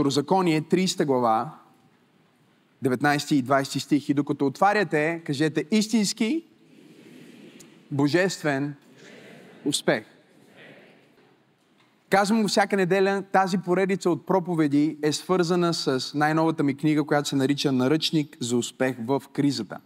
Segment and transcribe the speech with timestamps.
[0.00, 1.58] Второзаконие, 30 глава,
[2.84, 4.08] 19 и 20 стих.
[4.08, 6.44] И докато отваряте, кажете истински,
[7.90, 8.74] божествен
[9.64, 10.04] успех.
[12.10, 17.28] Казвам го всяка неделя, тази поредица от проповеди е свързана с най-новата ми книга, която
[17.28, 19.78] се нарича Наръчник за успех в кризата.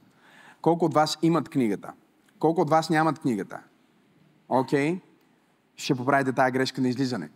[0.63, 1.93] Колко от вас имат книгата?
[2.39, 3.61] Колко от вас нямат книгата?
[4.49, 4.95] Окей?
[4.95, 5.01] Okay.
[5.77, 7.29] Ще поправите тази грешка на излизане.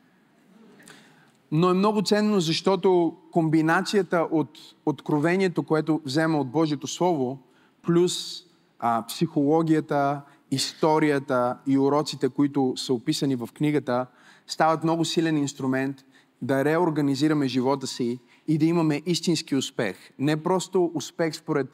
[1.53, 7.39] Но е много ценно, защото комбинацията от откровението, което взема от Божието Слово,
[7.83, 8.45] плюс
[8.79, 10.21] а, психологията,
[10.51, 14.07] историята и уроците, които са описани в книгата,
[14.47, 16.05] стават много силен инструмент
[16.43, 19.97] да реорганизираме живота си и да имаме истински успех.
[20.19, 21.67] Не просто успех според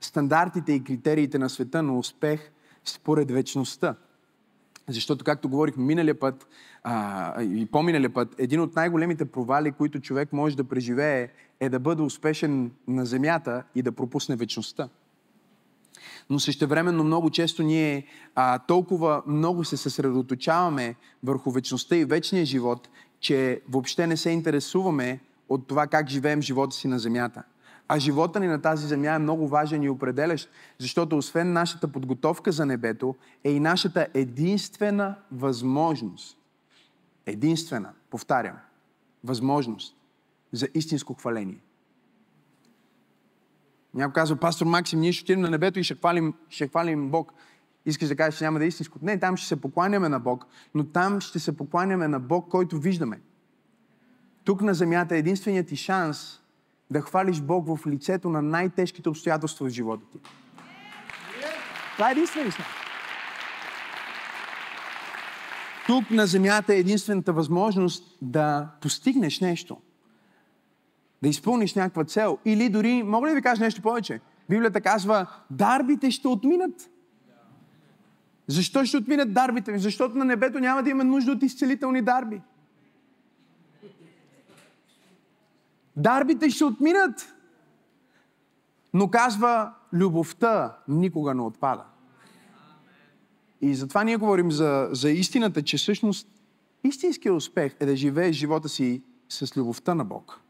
[0.00, 2.50] стандартите и критериите на света, но успех
[2.84, 3.94] според вечността.
[4.88, 6.48] Защото, както говорихме миналия път
[6.82, 11.28] а, и по-миналия път, един от най-големите провали, които човек може да преживее,
[11.60, 14.88] е да бъде успешен на земята и да пропусне вечността.
[16.30, 22.88] Но същевременно много често ние а, толкова много се съсредоточаваме върху вечността и вечния живот,
[23.20, 27.42] че въобще не се интересуваме от това как живеем живота си на земята.
[27.88, 32.52] А живота ни на тази земя е много важен и определящ, защото освен нашата подготовка
[32.52, 36.38] за небето, е и нашата единствена възможност.
[37.26, 38.56] Единствена, повтарям,
[39.24, 39.96] възможност
[40.52, 41.60] за истинско хваление.
[43.94, 47.32] Някой казва, пастор Максим, ние ще отидем на небето и ще хвалим, ще хвалим Бог.
[47.86, 48.98] Искаш да кажеш, че няма да е истинско.
[49.02, 52.78] Не, там ще се покланяме на Бог, но там ще се покланяме на Бог, който
[52.78, 53.20] виждаме.
[54.44, 56.40] Тук на земята е единственият ти шанс
[56.90, 60.18] да хвалиш Бог в лицето на най-тежките обстоятелства в живота ти.
[61.92, 62.56] Това е единственият.
[65.86, 69.76] Тук на земята е единствената възможност да постигнеш нещо
[71.22, 72.38] да изпълниш някаква цел.
[72.44, 74.20] Или дори, мога ли да ви кажа нещо повече?
[74.50, 76.90] Библията казва, дарбите ще отминат.
[78.46, 79.78] Защо ще отминат дарбите?
[79.78, 82.40] Защото на небето няма да има нужда от изцелителни дарби.
[85.96, 87.34] Дарбите ще отминат.
[88.94, 91.84] Но казва, любовта никога не отпада.
[93.60, 96.28] И затова ние говорим за, за истината, че всъщност
[96.84, 100.40] истинският успех е да живееш живота си с любовта на Бог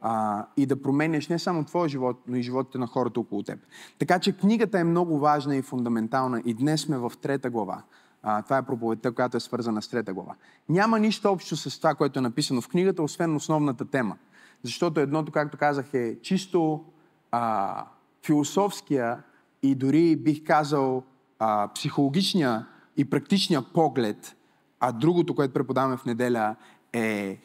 [0.00, 3.58] а, и да променяш не само твоя живот, но и животите на хората около теб.
[3.98, 7.82] Така че книгата е много важна и фундаментална и днес сме в трета глава.
[8.22, 10.34] А, това е проповедта, която е свързана с трета глава.
[10.68, 14.16] Няма нищо общо с това, което е написано в книгата, освен основната тема.
[14.62, 16.84] Защото едното, както казах, е чисто
[17.30, 17.84] а,
[18.26, 19.22] философския
[19.62, 21.02] и дори бих казал
[21.38, 22.66] а, психологичния
[22.96, 24.36] и практичния поглед,
[24.80, 26.56] а другото, което преподаваме в неделя
[26.92, 27.38] е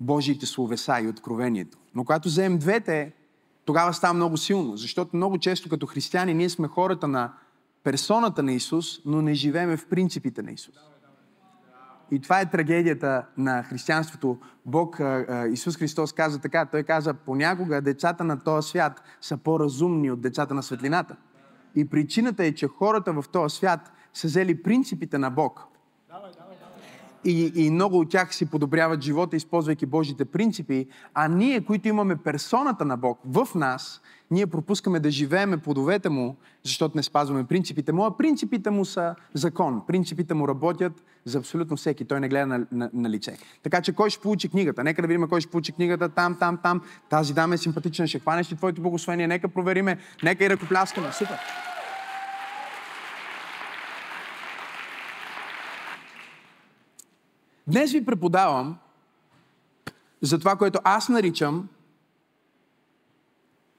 [0.00, 1.78] Божиите словеса и откровението.
[1.94, 3.12] Но когато вземем двете,
[3.64, 4.76] тогава става много силно.
[4.76, 7.32] Защото много често като християни ние сме хората на
[7.82, 10.74] персоната на Исус, но не живееме в принципите на Исус.
[12.10, 14.38] И това е трагедията на християнството.
[14.66, 15.00] Бог,
[15.50, 20.54] Исус Христос каза така, Той каза, понякога децата на този свят са по-разумни от децата
[20.54, 21.16] на светлината.
[21.74, 25.75] И причината е, че хората в този свят са взели принципите на Бог
[27.26, 32.16] и, и много от тях си подобряват живота, използвайки Божите принципи, а ние, които имаме
[32.16, 34.00] персоната на Бог в нас,
[34.30, 39.14] ние пропускаме да живееме плодовете му, защото не спазваме принципите му, а принципите му са
[39.34, 39.82] закон.
[39.86, 42.04] Принципите му работят за абсолютно всеки.
[42.04, 43.38] Той не гледа на, на, на лице.
[43.62, 44.84] Така че кой ще получи книгата?
[44.84, 46.08] Нека да видим кой ще получи книгата.
[46.08, 46.80] Там, там, там.
[47.08, 48.06] Тази дама е симпатична.
[48.06, 49.26] Ще хванеш ли твоето благословение?
[49.26, 49.98] Нека провериме.
[50.22, 51.12] Нека и ръкопляскаме.
[51.12, 51.38] Супер.
[57.68, 58.78] Днес ви преподавам
[60.22, 61.68] за това, което аз наричам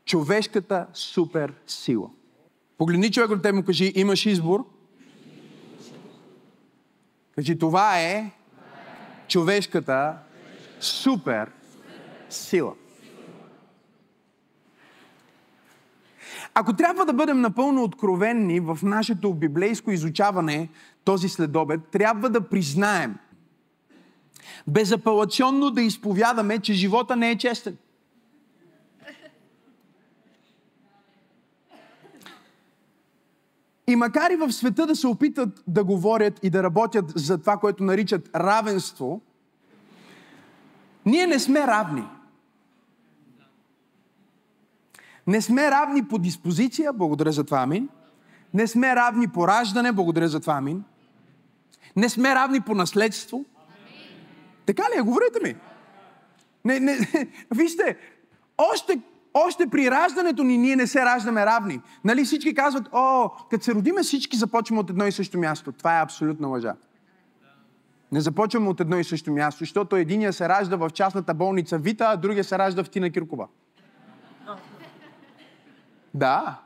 [0.06, 2.10] човешката супер сила.
[2.78, 4.66] Погледни човек от теб му кажи, имаш избор.
[7.36, 8.32] Кажи, това е
[9.28, 10.18] човешката
[10.80, 11.52] супер
[12.30, 12.74] сила.
[16.54, 20.70] Ако трябва да бъдем напълно откровенни в нашето библейско изучаване
[21.04, 23.16] този следобед, трябва да признаем–
[24.68, 27.78] безапелационно да изповядаме, че живота не е честен.
[33.88, 37.58] И макар и в света да се опитат да говорят и да работят за това,
[37.58, 39.22] което наричат равенство,
[41.06, 42.04] ние не сме равни.
[45.28, 47.90] Не сме равни по диспозиция, благодаря за това, амин.
[48.54, 50.84] Не сме равни по раждане, благодаря за това, амин.
[51.96, 53.46] Не сме равни по наследство,
[54.68, 55.02] така ли е?
[55.02, 55.56] Говорете ми.
[56.66, 56.98] Не, не,
[57.56, 57.98] вижте,
[58.58, 59.00] още,
[59.34, 61.82] още при раждането ни ние не се раждаме равни.
[62.06, 65.72] Нали всички казват, о, като се родиме всички започваме от едно и също място.
[65.72, 66.74] Това е абсолютна лъжа.
[68.12, 72.06] Не започваме от едно и също място, защото единия се ражда в частната болница Вита,
[72.08, 73.48] а другия се ражда в Тина Киркова.
[76.14, 76.60] Да.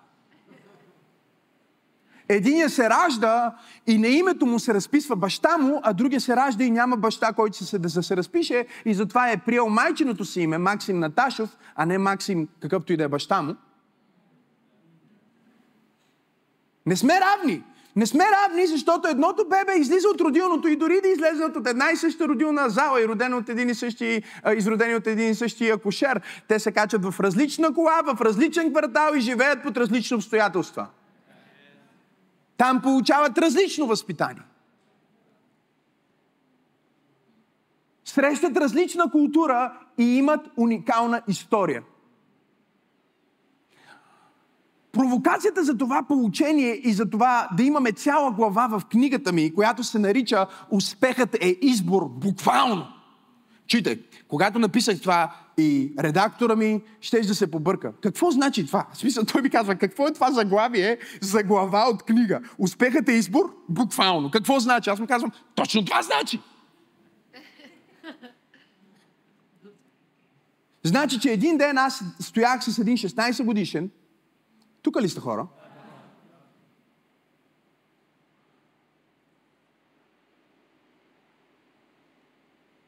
[2.33, 3.55] Единия се ражда
[3.87, 7.33] и на името му се разписва баща му, а другия се ражда и няма баща,
[7.33, 11.85] който се, да се разпише и затова е приел майчиното си име, Максим Наташов, а
[11.85, 13.55] не Максим какъвто и да е баща му.
[16.85, 17.63] Не сме равни.
[17.95, 21.91] Не сме равни, защото едното бебе излиза от родилното и дори да излезе от една
[21.91, 24.23] и съща родилна зала и родено от един и същи,
[24.55, 29.13] изродени от един и същи акушер, те се качат в различна кола, в различен квартал
[29.15, 30.87] и живеят под различни обстоятелства.
[32.61, 34.43] Там получават различно възпитание.
[38.05, 41.83] Срещат различна култура и имат уникална история.
[44.91, 49.83] Провокацията за това получение и за това да имаме цяла глава в книгата ми, която
[49.83, 52.87] се нарича Успехът е избор, буквално.
[53.67, 57.93] Чуйте, когато написах това и редактора ми ще да се побърка.
[58.01, 58.87] Какво значи това?
[58.93, 62.41] В смисъл, той ми казва, какво е това заглавие за глава от книга?
[62.57, 63.55] Успехът е избор?
[63.69, 64.31] Буквално.
[64.31, 64.89] Какво значи?
[64.89, 66.39] Аз му казвам, точно това значи.
[70.83, 73.89] Значи, че един ден аз стоях с един 16 годишен
[74.81, 75.47] тук ли сте хора?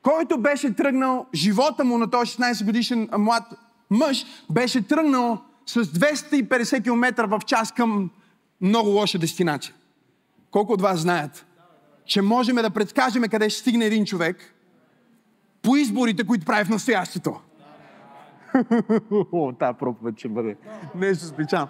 [0.03, 3.43] Който беше тръгнал, живота му на този 16 годишен млад
[3.89, 8.09] мъж, беше тръгнал с 250 км в час към
[8.61, 9.73] много лоша дестинация.
[10.51, 11.45] Колко от вас знаят,
[12.05, 14.53] че можем да предскажем къде ще стигне един човек
[15.61, 17.41] по изборите, които прави в настоящето?
[19.31, 20.55] О, тази проповед ще бъде
[20.95, 21.69] нещо специално.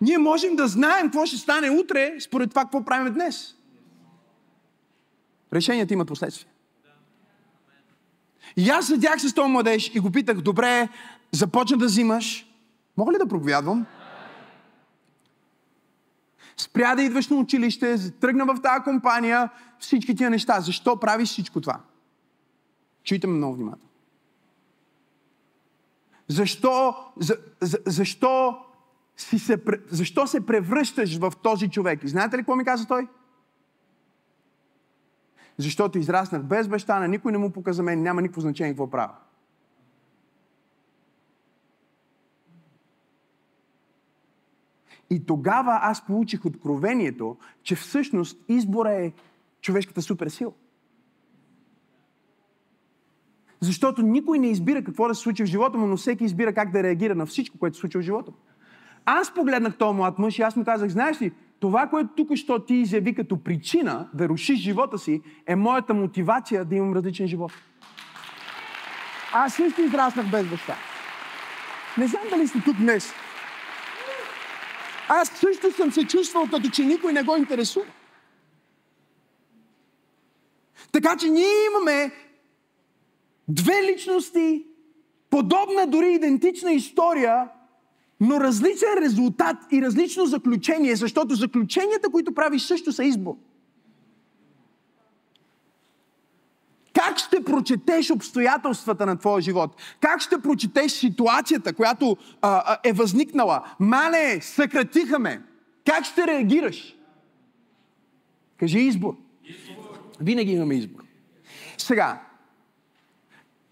[0.00, 3.54] Ние можем да знаем какво ще стане утре, според това какво правим днес.
[5.52, 6.53] Решенията имат последствия.
[8.56, 10.88] И аз седях с този младеж и го питах, добре,
[11.32, 12.46] започна да взимаш.
[12.96, 13.86] Мога ли да проповядвам?
[16.56, 20.60] Спря да идваш на училище, тръгна в тази компания, всички тия неща.
[20.60, 21.80] Защо правиш всичко това?
[23.04, 23.88] Чуйте ме много внимателно.
[26.28, 28.58] Защо, за, за, защо,
[29.16, 32.04] си се, защо се превръщаш в този човек?
[32.04, 33.06] И знаете ли какво ми каза той?
[35.58, 39.14] Защото израснах без баща, на никой не му показа мен, няма никакво значение какво правя.
[45.10, 49.12] И тогава аз получих откровението, че всъщност избора е
[49.60, 50.52] човешката суперсила.
[53.60, 56.70] Защото никой не избира какво да се случи в живота му, но всеки избира как
[56.70, 58.36] да реагира на всичко, което се случва в живота му.
[59.04, 61.32] Аз погледнах този млад мъж и аз му казах, знаеш ли,
[61.64, 66.64] това, което тук що ти изяви като причина да рушиш живота си, е моята мотивация
[66.64, 67.52] да имам различен живот.
[69.32, 70.76] Аз също израснах без баща.
[71.98, 73.12] Не знам дали сте тук днес.
[75.08, 77.86] Аз също съм се чувствал като че никой не го интересува.
[80.92, 82.12] Така че ние имаме
[83.48, 84.66] Две личности,
[85.30, 87.48] подобна дори идентична история,
[88.24, 93.34] но различен резултат и различно заключение, защото заключенията, които правиш, също са избор.
[96.92, 99.76] Как ще прочетеш обстоятелствата на твоя живот?
[100.00, 103.64] Как ще прочетеш ситуацията, която а, а, е възникнала?
[103.80, 105.42] Мале, съкратиха ме.
[105.86, 106.96] Как ще реагираш?
[108.56, 109.16] Кажи избор.
[110.20, 111.00] Винаги имаме избор.
[111.78, 112.20] Сега,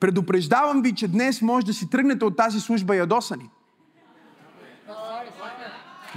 [0.00, 3.50] Предупреждавам ви, че днес може да си тръгнете от тази служба ядосани.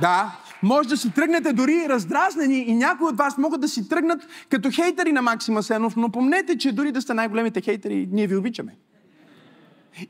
[0.01, 0.31] Да,
[0.63, 4.69] може да си тръгнете дори раздразнени и някои от вас могат да си тръгнат като
[4.71, 8.75] хейтери на Максима Сенов, но помнете, че дори да сте най-големите хейтери, ние ви обичаме.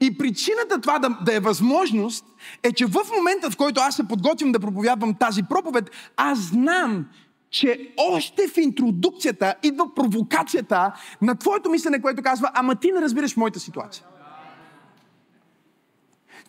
[0.01, 2.25] И причината това да, да е възможност
[2.63, 7.05] е, че в момента, в който аз се подготвям да проповядвам тази проповед, аз знам,
[7.49, 13.37] че още в интродукцията идва провокацията на твоето мислене, което казва, ама ти не разбираш
[13.37, 14.05] моята ситуация.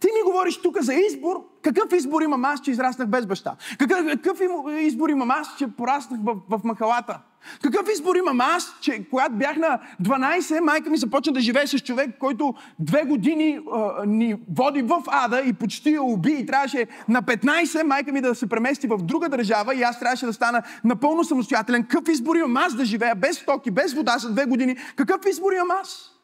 [0.00, 1.36] Ти ми говориш тук за избор.
[1.62, 3.56] Какъв избор имам аз, че израснах без баща?
[3.78, 4.40] Какъв, какъв
[4.80, 7.20] избор имам аз, че пораснах в, в махалата?
[7.62, 11.78] Какъв избор имам аз, че когато бях на 12, майка ми започна да живее с
[11.78, 16.86] човек, който две години а, ни води в ада и почти я уби и трябваше
[17.08, 20.62] на 15 майка ми да се премести в друга държава и аз трябваше да стана
[20.84, 21.82] напълно самостоятелен.
[21.82, 24.76] Какъв избор имам аз да живея без стоки, без вода за две години?
[24.96, 26.15] Какъв избор имам аз?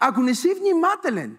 [0.00, 1.36] Ако не си внимателен,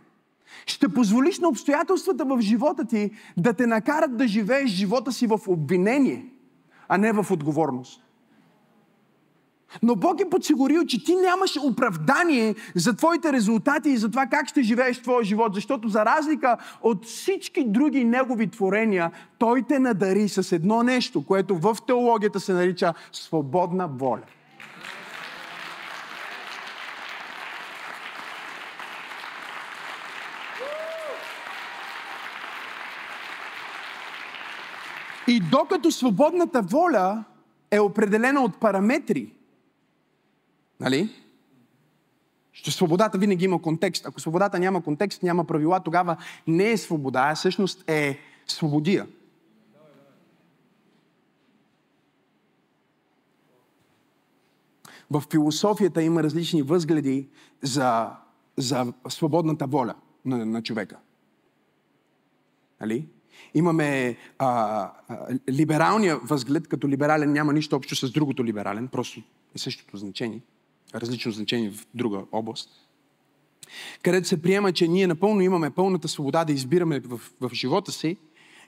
[0.66, 5.40] ще позволиш на обстоятелствата в живота ти да те накарат да живееш живота си в
[5.48, 6.26] обвинение,
[6.88, 8.04] а не в отговорност.
[9.84, 14.48] Но Бог е подсигурил, че ти нямаш оправдание за твоите резултати и за това как
[14.48, 20.30] ще живееш твоя живот, защото за разлика от всички други Негови творения, Той те надари
[20.30, 24.22] с едно нещо, което в теологията се нарича свободна воля.
[35.34, 37.24] И докато свободната воля
[37.72, 39.34] е определена от параметри,
[40.80, 41.10] нали?
[42.52, 44.06] Ще свободата винаги има контекст.
[44.06, 49.08] Ако свободата няма контекст, няма правила, тогава не е свобода, а всъщност е свободия.
[55.12, 57.30] В философията има различни възгледи
[57.62, 58.10] за,
[58.58, 60.98] за свободната воля на, на човека.
[62.82, 63.08] Нали?
[63.54, 64.48] Имаме а,
[65.08, 65.18] а,
[65.50, 69.22] либералния възглед, като либерален няма нищо общо с другото либерален, просто
[69.56, 70.42] е същото значение,
[70.96, 72.70] различно значение в друга област.
[74.02, 78.18] Където се приема, че ние напълно имаме пълната свобода да избираме в, в живота си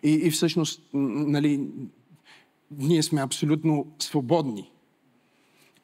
[0.03, 1.67] и, и всъщност, нали,
[2.71, 4.71] ние сме абсолютно свободни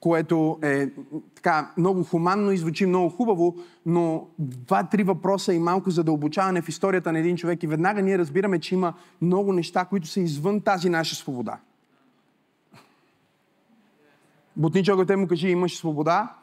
[0.01, 0.89] което е
[1.35, 3.55] така много хуманно и звучи много хубаво,
[3.85, 8.59] но два-три въпроса и малко задълбочаване в историята на един човек и веднага ние разбираме,
[8.59, 11.59] че има много неща, които са извън тази наша свобода.
[14.55, 16.35] Бутничо, ако те му кажи, имаш свобода?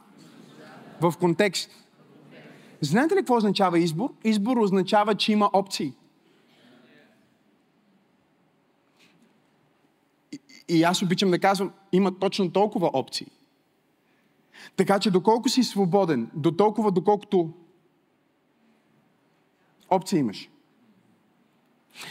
[1.00, 1.70] В контекст.
[2.80, 4.12] Знаете ли какво означава избор?
[4.24, 5.92] Избор означава, че има опции.
[10.68, 13.26] И аз обичам да казвам, има точно толкова опции.
[14.76, 17.52] Така че доколко си свободен, до толкова доколкото
[19.90, 20.50] опция имаш.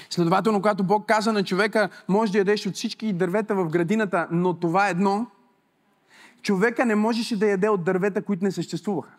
[0.09, 4.53] Следователно, когато Бог каза на човека, може да ядеш от всички дървета в градината, но
[4.53, 5.27] това е едно,
[6.41, 9.15] човека не можеше да яде от дървета, които не съществуваха.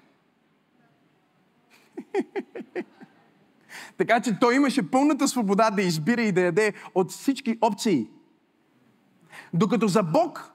[3.96, 8.08] така че той имаше пълната свобода да избира и да яде от всички опции.
[9.54, 10.52] Докато за Бог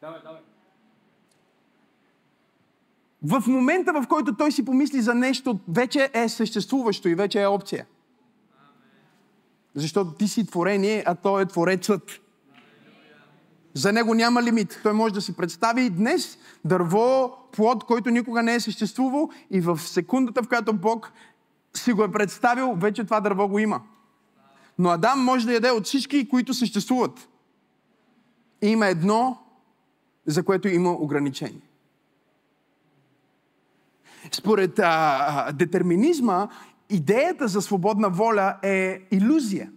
[0.00, 0.40] давай, давай.
[3.24, 7.46] В момента, в който той си помисли за нещо, вече е съществуващо и вече е
[7.46, 7.86] опция.
[9.74, 12.20] Защото ти си творение, а той е творецът.
[13.74, 14.80] За него няма лимит.
[14.82, 19.60] Той може да си представи и днес дърво, плод, който никога не е съществувал и
[19.60, 21.12] в секундата, в която Бог
[21.74, 23.80] си го е представил, вече това дърво го има.
[24.78, 27.28] Но Адам може да яде от всички, които съществуват.
[28.62, 29.38] И има едно,
[30.26, 31.73] за което има ограничение.
[34.34, 36.48] Според а, детерминизма,
[36.90, 39.70] идеята за свободна воля е иллюзия.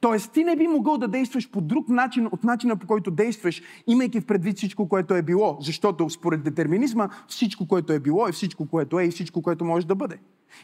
[0.00, 3.62] Тоест, ти не би могъл да действаш по друг начин от начина по който действаш,
[3.86, 5.56] имайки в предвид всичко, което е било.
[5.60, 9.86] Защото според детерминизма всичко, което е било е всичко, което е и всичко, което може
[9.86, 10.18] да бъде.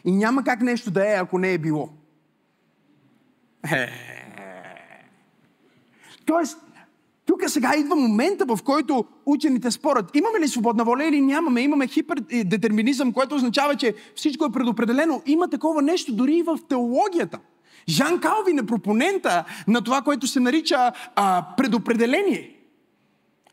[0.05, 1.89] И няма как нещо да е, ако не е било.
[3.71, 3.87] Е.
[6.25, 6.57] Тоест,
[7.49, 10.15] сега идва момента, в който учените спорят.
[10.15, 11.61] Имаме ли свободна воля или нямаме?
[11.61, 15.21] Имаме хипердетерминизъм, което означава, че всичко е предопределено.
[15.25, 17.39] Има такова нещо дори и в теологията.
[17.89, 22.55] Жан Калвин е пропонента на това, което се нарича а, предопределение.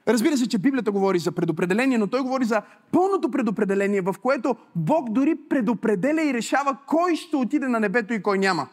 [0.09, 2.62] Разбира се, че Библията говори за предопределение, но той говори за
[2.93, 8.23] пълното предопределение, в което Бог дори предопределя и решава кой ще отиде на небето и
[8.23, 8.69] кой няма.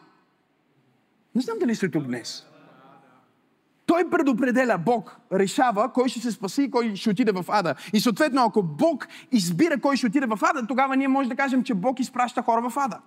[1.34, 2.46] Не знам дали сте тук днес.
[3.86, 7.74] Той предопределя, Бог решава кой ще се спаси и кой ще отиде в ада.
[7.92, 11.62] И съответно, ако Бог избира кой ще отиде в ада, тогава ние можем да кажем,
[11.64, 12.98] че Бог изпраща хора в ада.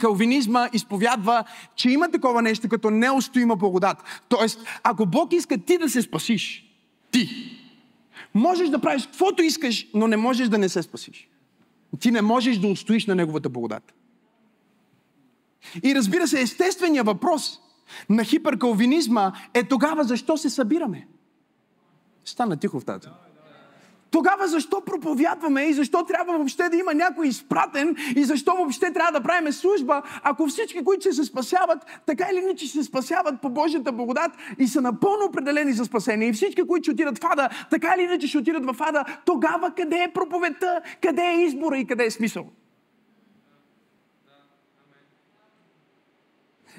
[0.00, 1.44] Калвинизма изповядва,
[1.74, 4.22] че има такова нещо като неустоима благодат.
[4.28, 6.64] Тоест, ако Бог иска ти да се спасиш,
[7.10, 7.28] ти,
[8.34, 11.28] можеш да правиш каквото искаш, но не можеш да не се спасиш.
[12.00, 13.94] Ти не можеш да устоиш на Неговата благодат.
[15.82, 17.60] И разбира се, естественият въпрос
[18.08, 21.06] на хиперкалвинизма е тогава защо се събираме?
[22.24, 23.08] Стана тихо в тази.
[24.14, 29.12] Тогава защо проповядваме и защо трябва въобще да има някой изпратен и защо въобще трябва
[29.12, 33.92] да правим служба, ако всички, които се спасяват, така или иначе се спасяват по Божията
[33.92, 36.28] благодат и са напълно определени за спасение.
[36.28, 39.70] И всички, които ще отидат в ада, така или иначе ще отидат в ада, тогава
[39.76, 42.46] къде е проповедта, къде е избора и къде е смисъл?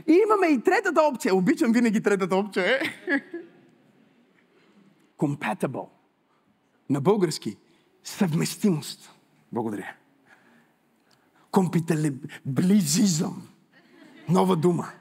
[0.07, 1.35] И имаме и третата опция.
[1.35, 2.65] Обичам винаги третата опция.
[2.65, 2.79] Е?
[5.17, 5.87] Compatible.
[6.89, 7.57] На български.
[8.03, 9.11] Съвместимост.
[9.51, 9.93] Благодаря.
[11.51, 13.47] Компиталиблизизъм.
[14.29, 14.91] Нова дума.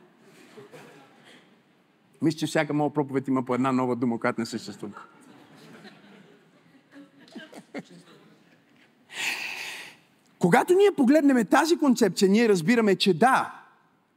[2.23, 4.95] Мисля, че всяка моя проповед има по една нова дума, която не съществува.
[10.39, 13.64] Когато ние погледнем тази концепция, ние разбираме, че да,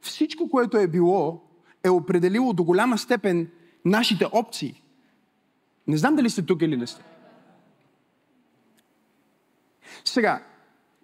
[0.00, 1.40] всичко, което е било,
[1.84, 3.48] е определило до голяма степен
[3.84, 4.82] нашите опции.
[5.86, 7.02] Не знам дали сте тук или не сте.
[10.04, 10.42] Сега,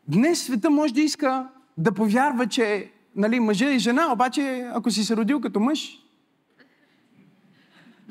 [0.09, 1.49] днес света може да иска
[1.79, 6.05] да повярва, че нали, мъжа и жена, обаче ако си се родил като мъж,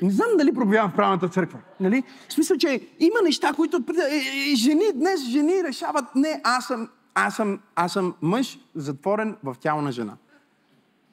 [0.02, 1.58] не знам дали пробивам в правилната църква.
[1.80, 2.02] Нали?
[2.28, 6.88] В смисъл, че има неща, които е, е, жени днес, жени решават, не, аз съм,
[7.14, 10.16] аз съм, аз съм мъж, затворен в тяло на жена.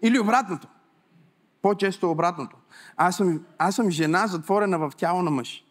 [0.01, 0.67] Или обратното.
[1.62, 2.58] По-често обратното.
[2.98, 5.65] Аз съм, аз съм жена, затворена в тяло на мъж.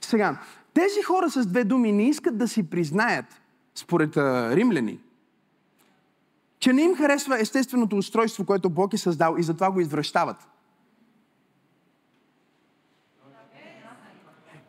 [0.00, 0.38] Сега,
[0.74, 3.40] тези хора с две думи не искат да си признаят,
[3.74, 5.00] според а, римляни,
[6.58, 10.48] че не им харесва естественото устройство, което Бог е създал и затова го извръщават.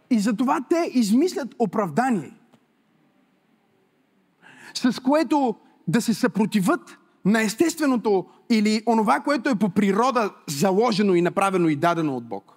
[0.10, 2.34] И затова те измислят оправдание,
[4.74, 5.56] с което
[5.88, 6.98] да се съпротиват
[7.28, 12.54] на естественото или онова, което е по природа заложено и направено и дадено от Бог.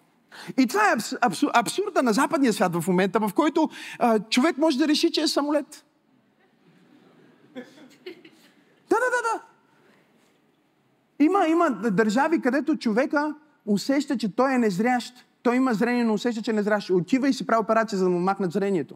[0.59, 4.79] И това е абс, абсурда на западния свят в момента, в който а, човек може
[4.79, 5.85] да реши, че е самолет.
[8.91, 9.43] Да, да, да, да.
[11.25, 13.35] Има, има държави, където човека
[13.67, 15.27] усеща, че той е незрящ.
[15.43, 16.91] Той има зрение, но усеща, че е незрящ.
[16.91, 18.95] Отива и си прави операция, за да му махнат зрението.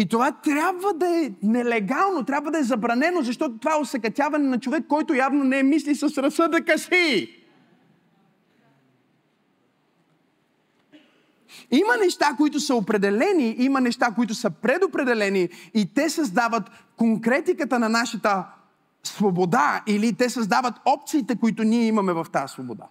[0.00, 4.60] И това трябва да е нелегално, трябва да е забранено, защото това е усъкътяване на
[4.60, 7.36] човек, който явно не е мисли с разсъдъка си.
[11.70, 17.88] Има неща, които са определени, има неща, които са предопределени и те създават конкретиката на
[17.88, 18.46] нашата
[19.02, 22.86] свобода или те създават опциите, които ние имаме в тази свобода.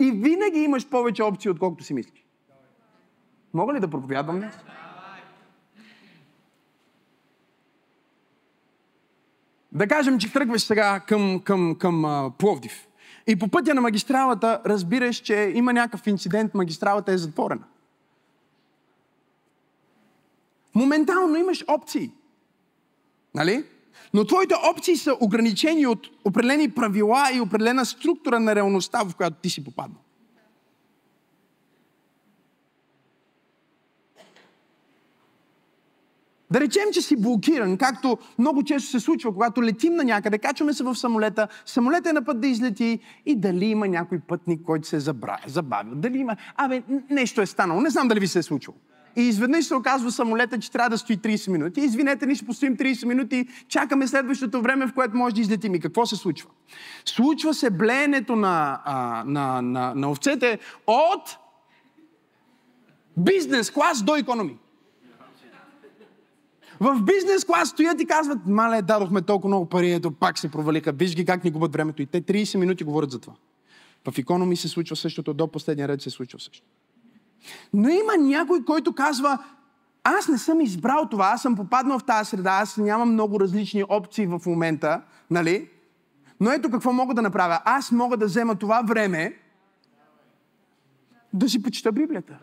[0.00, 2.22] И винаги имаш повече опции, отколкото си мислиш.
[3.54, 4.50] Мога ли да проповядвам?
[9.72, 12.86] Да кажем, че тръгваш сега към, към, към а, Пловдив.
[13.26, 17.64] И по пътя на магистралата разбираш, че има някакъв инцидент, магистралата е затворена.
[20.74, 22.10] Моментално имаш опции.
[23.34, 23.64] Нали?
[24.14, 29.36] Но твоите опции са ограничени от определени правила и определена структура на реалността, в която
[29.42, 30.00] ти си попаднал.
[36.52, 40.72] Да речем, че си блокиран, както много често се случва, когато летим на някъде, качваме
[40.72, 44.88] се в самолета, самолета е на път да излети и дали има някой пътник, който
[44.88, 45.00] се
[45.46, 46.36] забавил, дали има...
[46.56, 48.76] Абе, нещо е станало, не знам дали ви се е случило.
[49.16, 51.80] И изведнъж се оказва самолета, че трябва да стои 30 минути.
[51.80, 55.74] Извинете, ние ще постоим 30 минути, чакаме следващото време, в което може да излетим.
[55.74, 56.48] И какво се случва?
[57.04, 61.36] Случва се блеенето на, а, на, на, на овцете от
[63.16, 64.58] бизнес клас до економи.
[66.82, 70.92] В бизнес клас стоят и казват, мале, дадохме толкова много пари, ето пак се провалиха.
[70.92, 72.02] Виж ги как ни губят времето.
[72.02, 73.34] И те 30 минути говорят за това.
[74.10, 76.66] В економи се случва същото, до последния ред се случва същото.
[77.72, 79.38] Но има някой, който казва,
[80.04, 83.84] аз не съм избрал това, аз съм попаднал в тази среда, аз нямам много различни
[83.88, 85.68] опции в момента, нали?
[86.40, 87.60] Но ето какво мога да направя.
[87.64, 89.38] Аз мога да взема това време
[91.32, 92.38] да си почита Библията.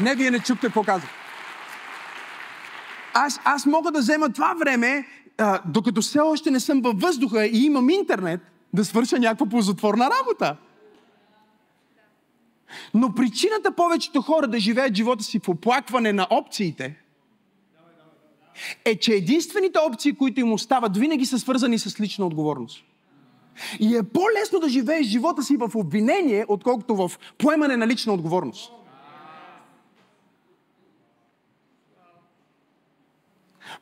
[0.00, 1.10] Не, вие не чухте какво казах.
[3.14, 5.06] Аз, аз мога да взема това време,
[5.38, 8.40] а, докато все още не съм във въздуха и имам интернет,
[8.72, 10.56] да свърша някаква ползотворна работа.
[12.94, 16.96] Но причината повечето хора да живеят живота си в оплакване на опциите
[18.84, 22.84] е, че единствените опции, които им остават, винаги са свързани с лична отговорност.
[23.80, 28.72] И е по-лесно да живееш живота си в обвинение, отколкото в поемане на лична отговорност.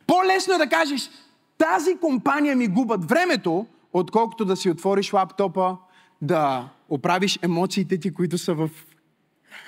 [0.07, 1.11] По-лесно е да кажеш,
[1.59, 5.77] тази компания ми губят времето, отколкото да си отвориш лаптопа,
[6.23, 8.71] да оправиш емоциите ти, които са в...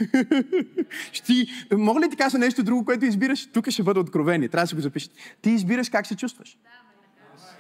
[1.12, 1.34] Ще,
[1.72, 3.52] мога ли ти кажа нещо друго, което избираш?
[3.52, 4.48] Тук ще бъде откровение.
[4.48, 5.10] Трябва да си го запишеш.
[5.42, 6.58] Ти избираш как се чувстваш.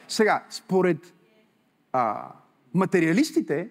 [0.08, 1.14] Сега, според
[1.92, 2.28] а,
[2.74, 3.68] материалистите,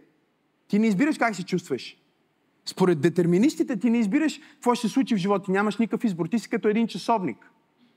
[0.68, 1.98] ти не избираш как се чувстваш.
[2.66, 5.52] Според детерминистите, ти не избираш какво ще се случи в живота.
[5.52, 6.26] Нямаш никакъв избор.
[6.26, 7.53] Ти си като един часовник.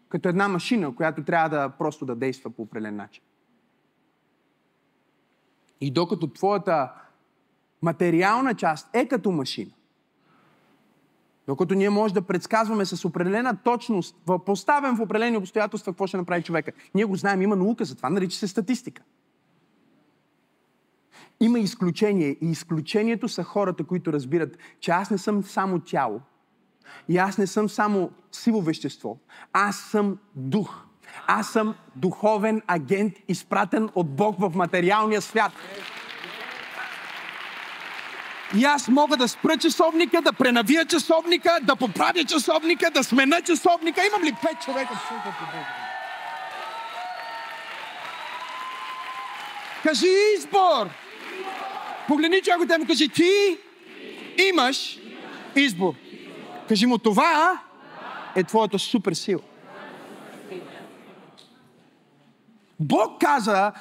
[0.08, 3.22] Като една машина, която трябва да просто да действа по определен начин.
[5.80, 6.92] И докато твоята
[7.82, 9.70] материална част е като машина,
[11.46, 14.16] докато ние може да предсказваме с определена точност,
[14.46, 16.72] поставен в определени обстоятелства, какво ще направи човека.
[16.94, 19.02] Ние го знаем, има наука за това, нарича се статистика.
[21.40, 26.20] Има изключение и изключението са хората, които разбират, че аз не съм само тяло
[27.08, 29.16] и аз не съм само сиво вещество.
[29.52, 30.82] Аз съм дух.
[31.26, 35.52] Аз съм духовен агент, изпратен от Бог в материалния свят.
[38.56, 44.06] И аз мога да спра часовника, да пренавия часовника, да поправя часовника, да смена часовника.
[44.06, 45.00] Имам ли пет човека
[49.82, 50.06] Кажи
[50.38, 50.88] избор!
[52.08, 53.58] Погледни човек те му кажи, ти
[54.48, 54.98] имаш
[55.56, 55.94] избор.
[56.68, 57.60] Кажи му, това
[58.36, 59.40] е твоята супер сила.
[62.80, 63.72] Бог каза,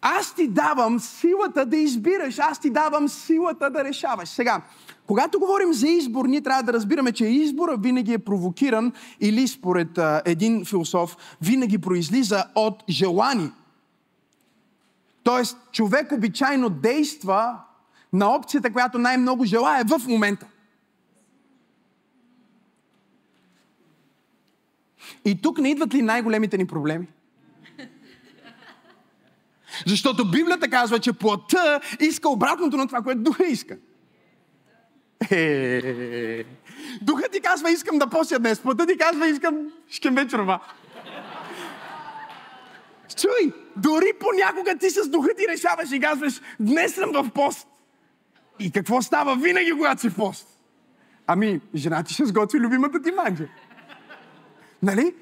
[0.00, 4.28] аз ти давам силата да избираш, аз ти давам силата да решаваш.
[4.28, 4.62] Сега,
[5.06, 9.98] когато говорим за избор, ние трябва да разбираме, че избора винаги е провокиран или според
[9.98, 13.50] а, един философ, винаги произлиза от желание.
[15.22, 17.58] Тоест, човек обичайно действа
[18.12, 20.46] на опцията, която най-много желая в момента.
[25.24, 27.06] И тук не идват ли най-големите ни проблеми?
[29.86, 33.76] Защото Библията казва, че плътта иска обратното на това, което духа иска.
[35.30, 36.44] Е,
[37.02, 38.60] духът ти казва, искам да пося днес.
[38.60, 40.60] Плътта ти казва, искам шкембе чорба.
[43.16, 47.68] Чуй, дори понякога ти с духа ти решаваш и казваш, днес съм в пост.
[48.58, 50.48] И какво става винаги, когато си в пост?
[51.26, 53.48] Ами, жена ти ще сготви любимата ти манджа.
[54.82, 55.14] Нали?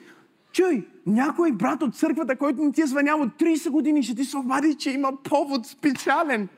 [0.52, 4.24] Чуй, някой брат от църквата, който не ти е звънял от 30 години, ще ти
[4.24, 6.48] се обади, че има повод специален.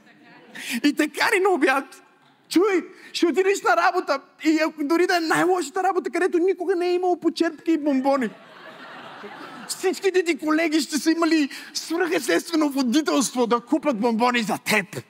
[0.84, 2.02] И те кари на обяд.
[2.48, 6.94] Чуй, ще отидеш на работа и дори да е най-лошата работа, където никога не е
[6.94, 8.30] имало почерпки и бомбони.
[9.68, 15.04] Всичките ти колеги ще са имали свръхестествено водителство да купат бомбони за теб.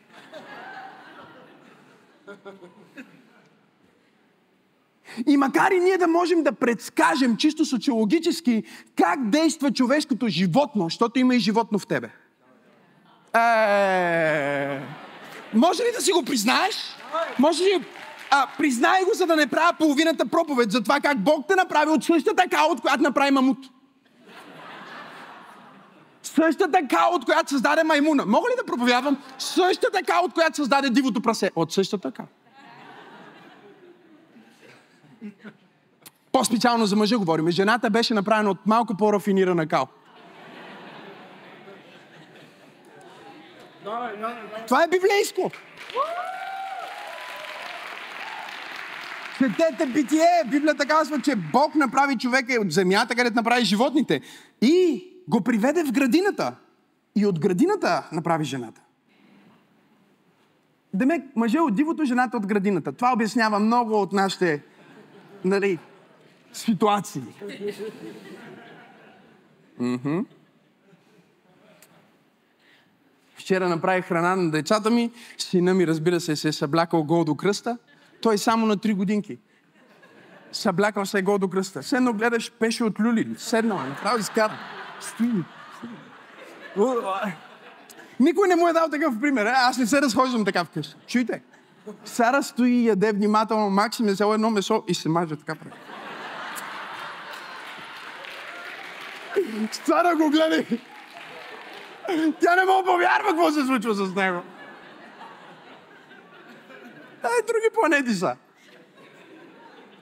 [5.26, 8.62] И макар и ние да можем да предскажем чисто социологически
[8.96, 12.10] как действа човешкото животно, защото има и животно в тебе.
[13.34, 14.80] Е...
[15.54, 16.96] Може ли да си го признаеш?
[17.38, 17.84] Може ли...
[18.30, 21.90] А, признай го, за да не правя половината проповед за това как Бог те направи
[21.90, 23.58] от същата као, от която направи мамут.
[26.22, 28.26] Същата као, от която създаде маймуна.
[28.26, 29.18] Мога ли да проповядвам?
[29.38, 31.50] Същата као, от която създаде дивото прасе.
[31.56, 32.26] От същата као.
[36.32, 37.50] По-специално за мъжа говорим.
[37.50, 39.88] Жената беше направена от малко по-рафинирана кал.
[44.66, 45.50] Това е библейско.
[49.38, 50.42] Четете битие.
[50.50, 54.20] Библията казва, че Бог направи човека от земята, където направи животните.
[54.62, 56.54] И го приведе в градината.
[57.16, 58.80] И от градината направи жената.
[60.94, 62.92] Демек, мъже от дивото, жената от градината.
[62.92, 64.62] Това обяснява много от нашите
[65.46, 65.78] нали,
[66.52, 67.22] ситуации.
[69.80, 70.24] Mm-hmm.
[73.36, 75.10] Вчера направих храна на децата ми.
[75.38, 77.78] Сина ми, разбира се, се е съблякал гол до кръста.
[78.22, 79.38] Той е само на три годинки.
[80.52, 81.82] Съблякал се е гол до кръста.
[81.82, 83.34] Седно гледаш, пеше от люли.
[83.38, 84.58] Седнал, направо изкара.
[85.00, 85.44] Стои.
[88.20, 89.46] Никой не му е дал такъв пример.
[89.46, 90.94] Аз не се разхождам така вкъщи.
[91.06, 91.42] Чуйте.
[92.04, 93.70] Сара стои и яде внимателно.
[93.70, 95.76] Максим е взел едно месо и се маже така прави.
[99.72, 100.64] Сара го гледа.
[102.40, 104.42] Тя не мога повярва какво се случва с него.
[107.22, 108.36] Ай, други планети са.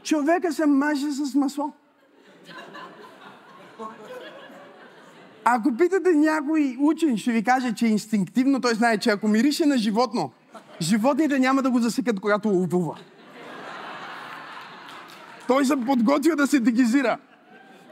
[0.03, 1.73] Човека се маже с масло.
[5.44, 9.79] Ако питате някой учен, ще ви каже, че инстинктивно той знае, че ако мирише на
[9.79, 10.33] животно,
[10.80, 12.98] животните няма да го засекат, когато ловува.
[15.48, 17.18] Той се подготвя да се дегизира.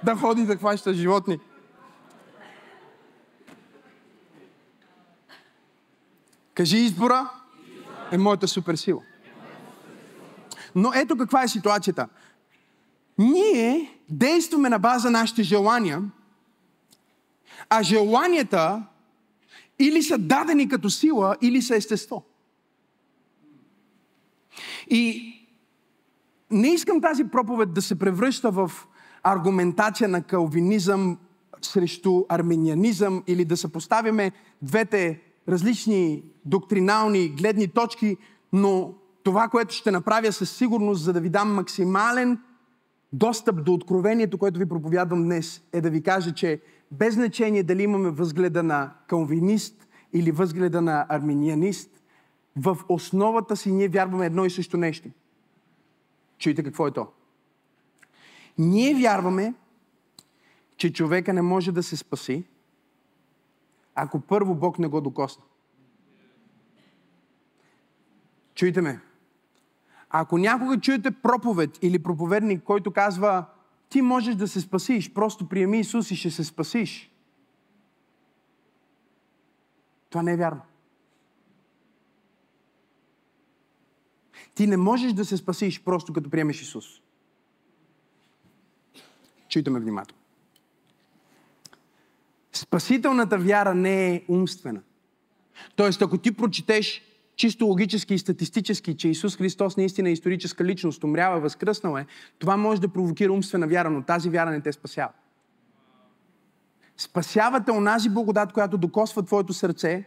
[0.04, 1.38] Да ходи да хваща животни.
[6.54, 7.28] Кажи избора
[8.10, 9.02] е моята суперсила.
[10.74, 12.08] Но ето каква е ситуацията.
[13.18, 16.02] Ние действаме на база нашите желания,
[17.70, 18.82] а желанията
[19.78, 22.24] или са дадени като сила, или са естество.
[24.92, 25.34] И
[26.50, 28.72] не искам тази проповед да се превръща в
[29.22, 31.18] аргументация на калвинизъм
[31.62, 38.16] срещу арменианизъм или да съпоставяме двете различни доктринални гледни точки,
[38.52, 42.38] но това, което ще направя със сигурност, за да ви дам максимален
[43.12, 47.82] достъп до откровението, което ви проповядвам днес, е да ви кажа, че без значение дали
[47.82, 52.01] имаме възгледа на калвинист или възгледа на арминианист,
[52.56, 55.08] в основата си ние вярваме едно и също нещо.
[56.38, 57.06] Чуйте какво е то.
[58.58, 59.54] Ние вярваме,
[60.76, 62.44] че човека не може да се спаси,
[63.94, 65.44] ако първо Бог не го докосне.
[68.54, 69.00] Чуйте ме.
[70.10, 73.44] Ако някога чуете проповед или проповедник, който казва,
[73.88, 77.12] ти можеш да се спасиш, просто приеми Исус и ще се спасиш.
[80.10, 80.60] Това не е вярно.
[84.54, 86.84] Ти не можеш да се спасиш просто като приемеш Исус.
[89.48, 90.22] Чуйте внимателно.
[92.52, 94.80] Спасителната вяра не е умствена.
[95.76, 97.02] Тоест, ако ти прочетеш
[97.36, 102.06] чисто логически и статистически, че Исус Христос наистина е историческа личност, умрява, възкръснал е,
[102.38, 105.12] това може да провокира умствена вяра, но тази вяра не те спасява.
[106.96, 110.04] Спасявате онази благодат, която докосва твоето сърце.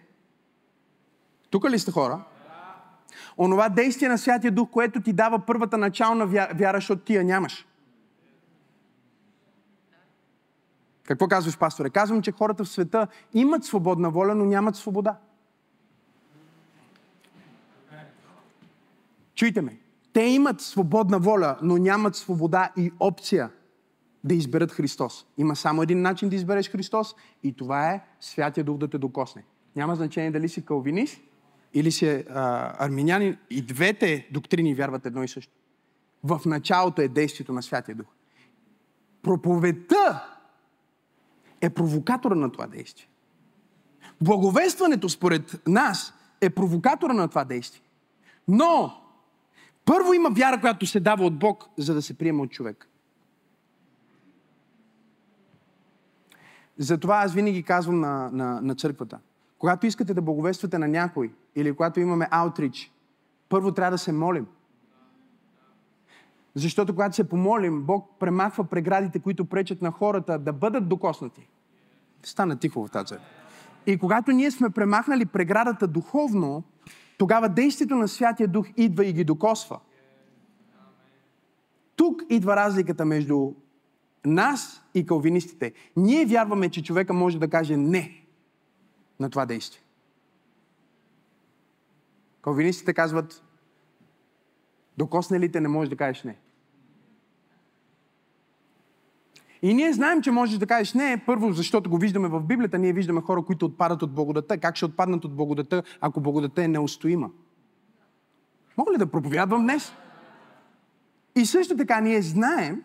[1.50, 2.24] Тук ли сте хора?
[3.38, 7.68] Онова действие на Святия Дух, което ти дава първата начална вяра, защото ти я нямаш.
[11.04, 11.90] Какво казваш, пасторе?
[11.90, 15.18] Казвам, че хората в света имат свободна воля, но нямат свобода.
[19.36, 19.80] Чуйте ме.
[20.14, 23.50] Те имат свободна воля, но нямат свобода и опция
[24.24, 25.26] да изберат Христос.
[25.38, 29.44] Има само един начин да избереш Христос и това е Святия Дух да те докосне.
[29.76, 31.22] Няма значение дали си калвинист
[31.76, 32.24] или си а,
[32.86, 33.38] арминянин.
[33.50, 35.54] И двете доктрини вярват едно и също.
[36.24, 38.08] В началото е действието на Святия Дух.
[39.22, 40.28] Проповедта
[41.62, 43.08] е провокатора на това действие.
[44.22, 47.82] Благовестването, според нас, е провокатора на това действие.
[48.48, 49.02] Но,
[49.86, 52.90] първо има вяра, която се дава от Бог, за да се приема от човек.
[56.78, 59.20] Затова аз винаги казвам на, на, на църквата.
[59.66, 62.92] Когато искате да благовествате на някой, или когато имаме аутрич,
[63.50, 64.48] първо трябва да се молим.
[66.56, 71.48] Защото когато се помолим, Бог премахва преградите, които пречат на хората да бъдат докоснати.
[72.24, 73.16] Стана тихо в тази.
[73.86, 76.64] И когато ние сме премахнали преградата духовно,
[77.18, 79.80] тогава действието на Святия Дух идва и ги докосва.
[81.96, 83.52] Тук идва разликата между
[84.26, 85.74] нас и калвинистите.
[85.98, 88.25] Ние вярваме, че човека може да каже не
[89.20, 89.82] на това действие.
[92.42, 93.44] Калвинистите казват,
[94.98, 96.38] докосне ли те не можеш да кажеш не.
[99.62, 102.94] И ние знаем, че можеш да кажеш не, първо, защото го виждаме в Библията, ние
[102.94, 104.58] виждаме хора, които отпадат от благодата.
[104.58, 107.30] Как ще отпаднат от благодата, ако благодата е неустоима?
[108.78, 109.94] Мога ли да проповядвам днес?
[111.36, 112.84] И също така ние знаем,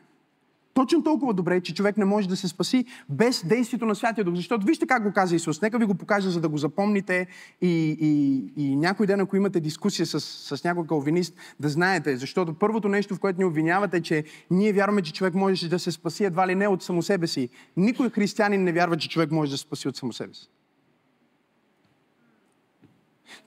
[0.74, 4.34] точно толкова добре, че човек не може да се спаси без действието на Святия Дух.
[4.34, 5.62] Защото вижте как го каза Исус.
[5.62, 7.26] Нека ви го покажа, за да го запомните
[7.62, 12.16] и, и, и някой ден, ако имате дискусия с, с някой калвинист, да знаете.
[12.16, 15.78] Защото първото нещо, в което ни обвинявате, е, че ние вярваме, че човек може да
[15.78, 17.48] се спаси едва ли не от само себе си.
[17.76, 20.50] Никой християнин не вярва, че човек може да се спаси от само себе си.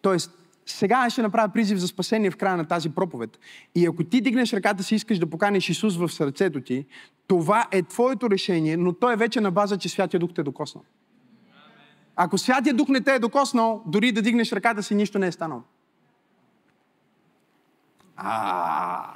[0.01, 3.39] Тоест, сега аз ще направя призив за спасение в края на тази проповед.
[3.75, 6.85] И ако ти дигнеш ръката си, искаш да поканиш Исус в сърцето ти,
[7.27, 10.43] това е твоето решение, но то е вече на база, че Святия Дух те е
[10.43, 10.83] докоснал.
[12.15, 15.31] Ако Святия Дух не те е докоснал, дори да дигнеш ръката си, нищо не е
[15.31, 15.61] станало.
[18.17, 19.13] А.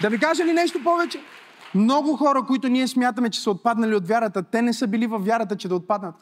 [0.00, 1.20] Да ви кажа ли нещо повече?
[1.74, 5.18] Много хора, които ние смятаме, че са отпаднали от вярата, те не са били в
[5.18, 6.14] вярата, че да отпаднат.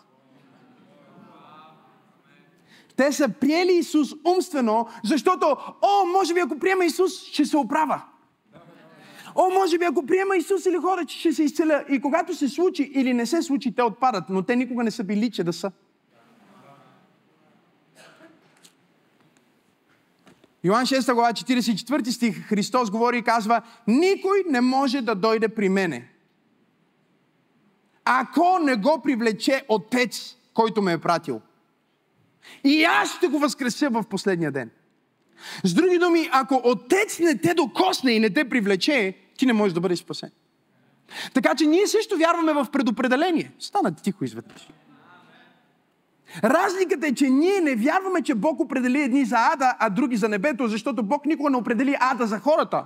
[2.97, 8.03] Те са приели Исус умствено, защото, о, може би ако приема Исус, ще се оправя.
[9.35, 11.85] О, може би ако приема Исус или хора, че ще се изцеля.
[11.89, 15.05] И когато се случи или не се случи, те отпадат, но те никога не са
[15.05, 15.71] били, че да са.
[20.65, 25.69] Йоан 6 глава 44 стих Христос говори и казва Никой не може да дойде при
[25.69, 26.09] мене.
[28.05, 31.41] Ако не го привлече Отец, който ме е пратил.
[32.65, 34.71] И аз ще го възкреся в последния ден.
[35.65, 39.75] С други думи, ако Отец не те докосне и не те привлече, ти не можеш
[39.75, 40.31] да бъдеш спасен.
[41.35, 43.53] Така че ние също вярваме в предопределение.
[43.59, 44.69] Стана тихо изведнъж.
[46.45, 50.29] Разликата е, че ние не вярваме, че Бог определи едни за ада, а други за
[50.29, 52.85] небето, защото Бог никога не определи ада за хората.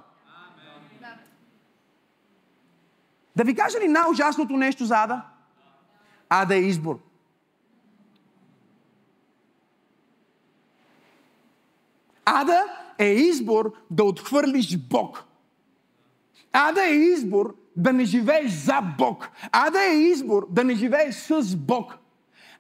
[3.37, 5.23] Да ви кажа ли най-ужасното нещо за Ада?
[6.29, 6.99] Ада е избор.
[12.25, 12.65] Ада
[12.99, 15.25] е избор да отхвърлиш Бог.
[16.53, 19.31] Ада е избор да не живееш за Бог.
[19.53, 21.99] Ада е избор да не живееш с Бог.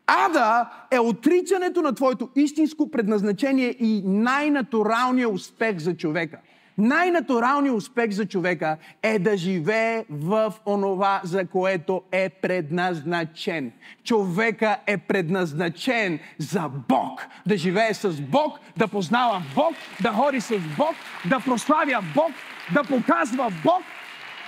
[0.07, 6.39] Ада е отричането на твоето истинско предназначение и най-натуралният успех за човека.
[6.79, 13.73] Най-натуралният успех за човека е да живее в онова, за което е предназначен.
[14.05, 17.27] Човека е предназначен за Бог.
[17.47, 20.95] Да живее с Бог, да познава Бог, да ходи с Бог,
[21.29, 22.31] да прославя Бог,
[22.75, 23.83] да показва Бог.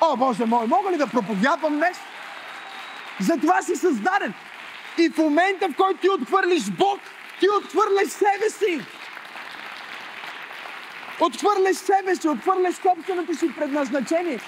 [0.01, 1.97] О, Боже мой, мога ли да проповядвам днес?
[3.21, 4.35] За това си създаден.
[4.99, 7.01] И в момента, в който ти отхвърлиш Бог,
[7.41, 8.81] ти отхвърляш себе си.
[11.21, 14.41] Отхвърляш себе си, отхвърляш собственото си предназначение.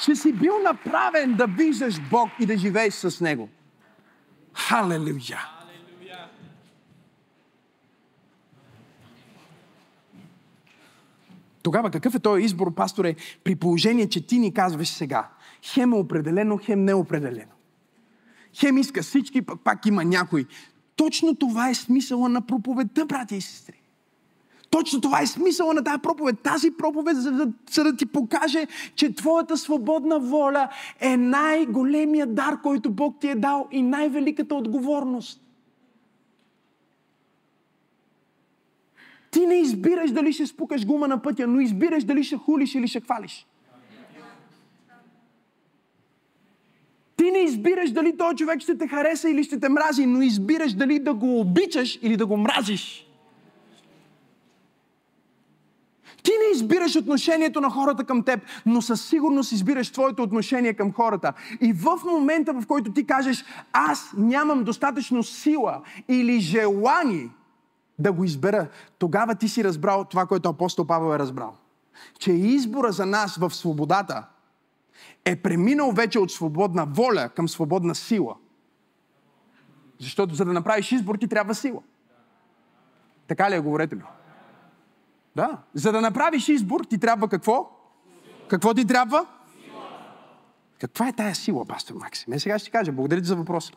[0.00, 3.48] Ще си бил направен да виждаш Бог и да живееш с Него.
[4.54, 5.60] Халелуя!
[11.62, 13.14] Тогава какъв е този избор, пасторе,
[13.44, 15.28] при положение, че ти ни казваш сега?
[15.62, 17.52] Хем е определено, хем неопределено.
[18.54, 20.46] Хем иска всички, пък пак има някой.
[20.96, 23.80] Точно това е смисъла на проповедта, брати и сестри.
[24.70, 26.40] Точно това е смисъла на тази проповед.
[26.40, 30.68] Тази проповед, за да, за да ти покаже, че твоята свободна воля
[31.00, 35.40] е най-големият дар, който Бог ти е дал и най-великата отговорност.
[39.30, 42.88] Ти не избираш дали ще спукаш гума на пътя, но избираш дали ще хулиш или
[42.88, 43.46] ще хвалиш.
[47.20, 50.72] Ти не избираш дали този човек ще те хареса или ще те мрази, но избираш
[50.72, 53.06] дали да го обичаш или да го мразиш.
[56.22, 60.92] Ти не избираш отношението на хората към теб, но със сигурност избираш твоето отношение към
[60.92, 61.32] хората.
[61.60, 67.28] И в момента, в който ти кажеш, аз нямам достатъчно сила или желание
[67.98, 68.66] да го избера,
[68.98, 71.54] тогава ти си разбрал това, което апостол Павел е разбрал.
[72.18, 74.24] Че избора за нас в свободата
[75.24, 78.34] е преминал вече от свободна воля към свободна сила.
[79.98, 81.82] Защото за да направиш избор, ти трябва сила.
[83.26, 84.02] Така ли е, говорете ми?
[85.36, 85.58] Да.
[85.74, 87.70] За да направиш избор, ти трябва какво?
[88.48, 89.26] Какво ти трябва?
[90.80, 92.32] Каква е тая сила, пастор Максим?
[92.32, 92.92] Е, сега ще ти кажа.
[92.92, 93.72] Благодаря ти за въпроса.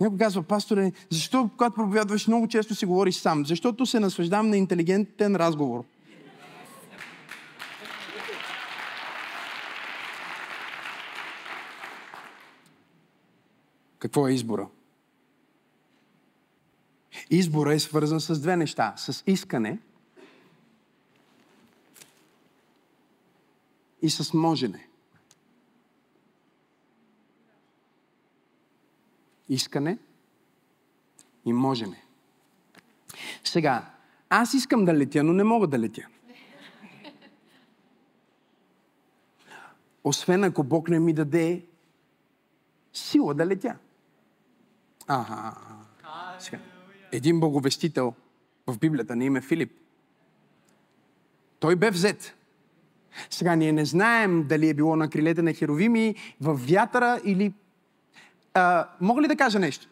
[0.00, 3.46] Някой казва, пасторе, защо когато проповядваш много често си говориш сам?
[3.46, 5.84] Защото се наслаждавам на интелигентен разговор.
[14.00, 14.68] Какво е избора?
[17.30, 18.94] Избора е свързан с две неща.
[18.96, 19.78] С искане–
[24.02, 24.88] и с можене.
[29.48, 29.98] Искане
[31.44, 32.04] и можене.
[33.44, 33.90] Сега,
[34.28, 36.06] аз искам да летя, но не мога да летя.
[40.04, 41.66] Освен ако Бог не ми даде
[42.92, 43.76] сила да летя.
[45.12, 45.54] Ага.
[46.38, 46.58] Сега,
[47.12, 48.14] един боговестител
[48.66, 49.72] в Библията на име Филип.
[51.60, 52.34] Той бе взет
[53.30, 57.54] сега ние не знаем дали е било на крилете на херовими, в вятъра или...
[58.54, 59.88] А, мога ли да кажа нещо?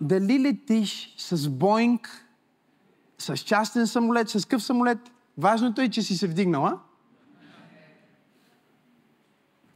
[0.00, 2.26] Дали летиш с Боинг,
[3.18, 4.98] с частен самолет, с къв самолет?
[5.38, 6.80] Важното е, че си се вдигнала.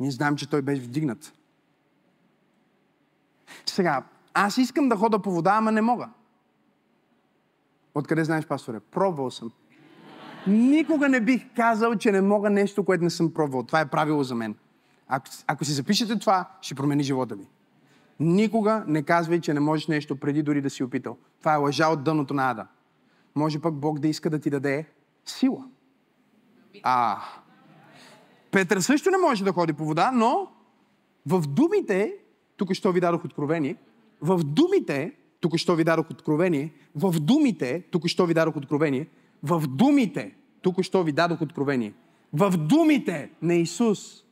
[0.00, 1.32] Ние знаем, че той беше вдигнат.
[3.66, 6.08] Сега, аз искам да хода по вода, ама не мога.
[7.94, 8.80] Откъде знаеш, пасторе?
[8.80, 9.52] Пробвал съм.
[10.46, 13.62] Никога не бих казал, че не мога нещо, което не съм пробвал.
[13.62, 14.54] Това е правило за мен.
[15.08, 17.48] Ако, ако си запишете това, ще промени живота ви.
[18.20, 21.16] Никога не казвай, че не можеш нещо преди дори да си опитал.
[21.38, 22.66] Това е лъжа от дъното на ада.
[23.34, 24.86] Може пък Бог да иска да ти даде
[25.24, 25.64] сила.
[26.82, 27.18] А,
[28.50, 30.48] Петър също не може да ходи по вода, но
[31.26, 32.16] в думите,
[32.56, 33.76] тук що ви дадох откровение,
[34.20, 39.06] в думите, тук що ви дадох откровение, в думите, тук що ви дадох откровение,
[39.42, 41.92] в думите, тук що ви дадох откровение,
[42.32, 44.24] в думите на Исус,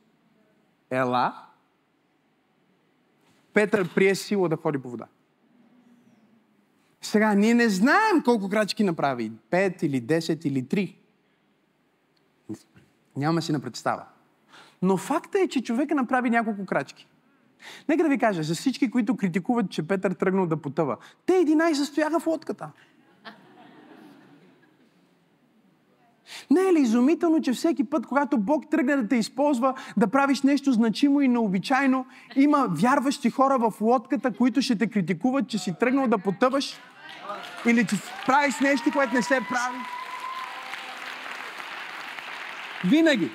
[0.89, 1.45] ела,
[3.53, 5.05] Петър прие сила да ходи по вода.
[7.01, 9.31] Сега, ние не знаем колко крачки направи.
[9.49, 10.95] Пет или 10 или 3.
[13.17, 14.05] Няма си на представа.
[14.81, 17.07] Но факта е, че човека направи няколко крачки.
[17.89, 21.73] Нека да ви кажа, за всички, които критикуват, че Петър тръгнал да потъва, те 11
[21.73, 22.71] стояха в лодката.
[26.51, 30.41] Не е ли изумително, че всеки път, когато Бог тръгне да те използва, да правиш
[30.41, 32.05] нещо значимо и необичайно,
[32.35, 36.77] има вярващи хора в лодката, които ще те критикуват, че си тръгнал да потъваш
[37.65, 37.95] или че
[38.25, 39.77] правиш нещо, което не се прави?
[42.85, 43.31] Винаги.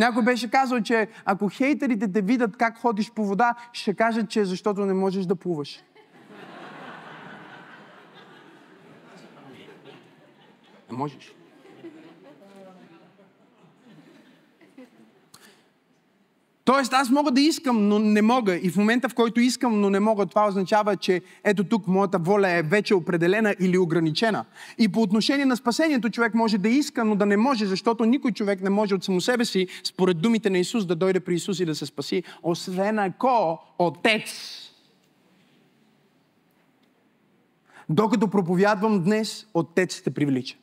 [0.00, 4.40] Някой беше казал, че ако хейтерите те видят как ходиш по вода, ще кажат, че
[4.40, 5.82] е защото не можеш да плуваш.
[10.90, 11.34] Не можеш.
[16.70, 18.56] Тоест, аз мога да искам, но не мога.
[18.62, 22.18] И в момента, в който искам, но не мога, това означава, че ето тук моята
[22.18, 24.44] воля е вече определена или ограничена.
[24.78, 28.32] И по отношение на спасението, човек може да иска, но да не може, защото никой
[28.32, 31.60] човек не може от само себе си, според думите на Исус, да дойде при Исус
[31.60, 34.30] и да се спаси, освен ако Отец
[37.88, 40.56] Докато проповядвам днес, Отец те привлича.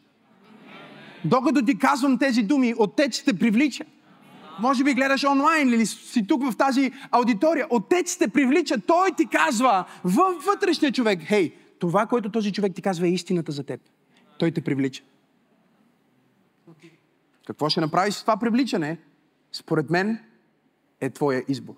[1.25, 3.85] Докато ти казвам тези думи, Отец те привлича.
[4.59, 7.67] Може би гледаш онлайн или си тук в тази аудитория.
[7.69, 8.81] Отец те привлича.
[8.87, 11.19] Той ти казва във вътрешния човек.
[11.23, 13.81] Хей, това, което този човек ти казва е истината за теб.
[14.39, 15.03] Той те привлича.
[17.47, 18.97] Какво ще направиш с това привличане?
[19.51, 20.19] Според мен
[21.01, 21.73] е твоя избор.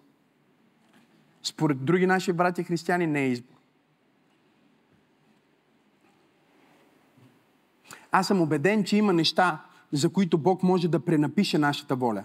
[1.44, 3.56] Според други наши брати християни не е избор.
[8.12, 12.24] Аз съм убеден, че има неща, за които Бог може да пренапише нашата воля.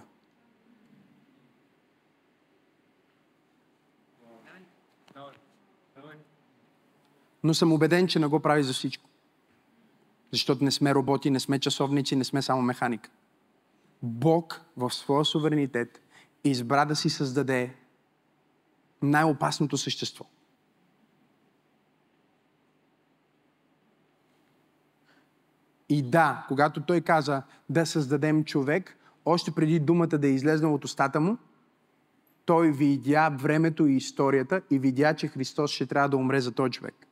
[7.45, 9.09] Но съм убеден, че не го прави за всичко.
[10.31, 13.09] Защото не сме роботи, не сме часовници, не сме само механика.
[14.03, 16.01] Бог в своя суверенитет
[16.43, 17.75] избра да си създаде
[19.01, 20.25] най-опасното същество.
[25.89, 30.85] И да, когато той каза да създадем човек, още преди думата да е излезна от
[30.85, 31.37] устата му,
[32.45, 36.71] той видя времето и историята и видя, че Христос ще трябва да умре за този
[36.71, 37.07] човек.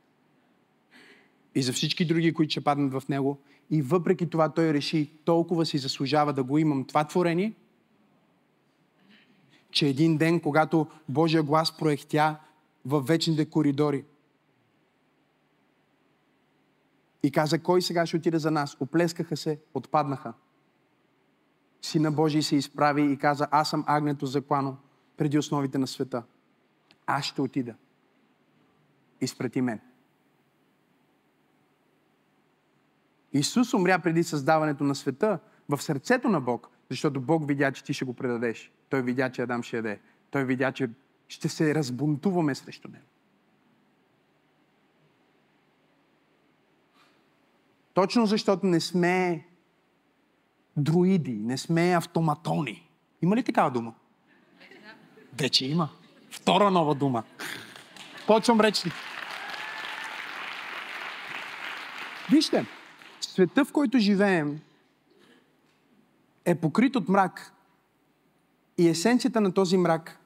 [1.55, 3.39] И за всички други, които ще паднат в него.
[3.71, 7.53] И въпреки това той реши, толкова си заслужава да го имам това творение,
[9.71, 12.39] че един ден, когато Божия глас проехтя
[12.85, 14.03] в вечните коридори,
[17.23, 18.77] И каза, кой сега ще отиде за нас?
[18.79, 20.33] Оплескаха се, отпаднаха.
[21.81, 24.77] Сина Божий се изправи и каза, аз съм агнето заклано
[25.17, 26.23] преди основите на света.
[27.05, 27.75] Аз ще отида.
[29.21, 29.79] Изпрети мен.
[33.33, 37.93] Исус умря преди създаването на света в сърцето на Бог, защото Бог видя, че ти
[37.93, 38.71] ще го предадеш.
[38.89, 39.99] Той видя, че Адам ще яде.
[40.31, 40.89] Той видя, че
[41.27, 43.05] ще се разбунтуваме срещу него.
[47.93, 49.45] Точно защото не сме
[50.77, 52.89] друиди, не сме автоматони.
[53.21, 53.93] Има ли такава дума?
[55.33, 55.89] Вече има.
[56.29, 57.23] Втора нова дума.
[58.27, 58.91] Почвам речни.
[62.31, 62.65] Вижте,
[63.33, 64.59] света, в който живеем,
[66.45, 67.53] е покрит от мрак.
[68.77, 70.19] И есенцията на този мрак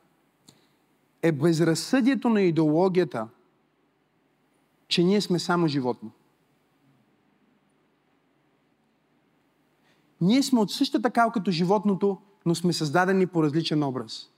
[1.21, 3.27] е безразсъдието на идеологията,
[4.87, 6.11] че ние сме само животни.
[10.21, 14.29] Ние сме от същата кал като животното, но сме създадени по различен образ.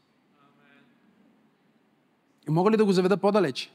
[2.47, 3.73] И мога ли да го заведа по-далеч?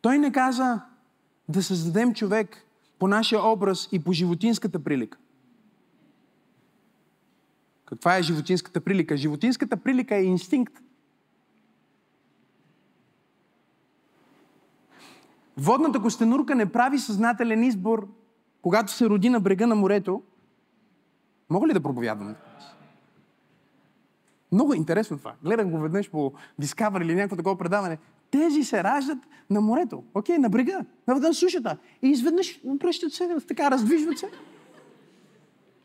[0.00, 0.80] Той не каза
[1.48, 2.67] да създадем човек
[2.98, 5.18] по нашия образ и по животинската прилика.
[7.84, 9.16] Каква е животинската прилика?
[9.16, 10.82] Животинската прилика е инстинкт.
[15.56, 18.08] Водната костенурка не прави съзнателен избор
[18.62, 20.22] когато се роди на брега на морето,
[21.50, 22.34] мога ли да проповядвам?
[24.52, 25.34] Много е интересно това.
[25.42, 27.98] Гледах го веднъж по Discovery или някакво такова предаване.
[28.30, 29.18] Тези се раждат
[29.50, 31.78] на морето, окей, okay, на брега, на, сушата.
[32.02, 34.30] И изведнъж пръщат се, така раздвижват се.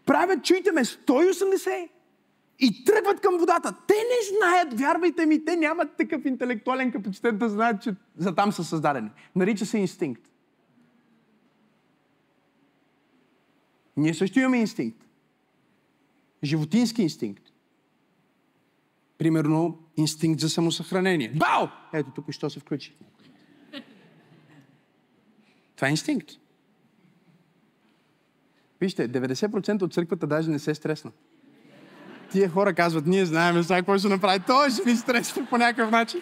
[0.06, 1.90] Правят, чуйте ме, 180
[2.60, 3.76] и тръгват към водата.
[3.88, 8.52] Те не знаят, вярвайте ми, те нямат такъв интелектуален капацитет да знаят, че за там
[8.52, 9.10] са създадени.
[9.36, 10.30] Нарича се инстинкт.
[13.98, 15.08] Ние също имаме инстинкт.
[16.44, 17.44] Животински инстинкт.
[19.18, 21.30] Примерно, инстинкт за самосъхранение.
[21.30, 21.68] Бау!
[21.94, 22.96] Ето тук що се включи.
[25.76, 26.32] Това е инстинкт.
[28.82, 31.12] Вижте, 90% от църквата даже не се стресна.
[32.32, 34.40] Тия хора казват, ние знаем сега какво ще направи.
[34.48, 36.22] Той ще ви стресва по някакъв начин.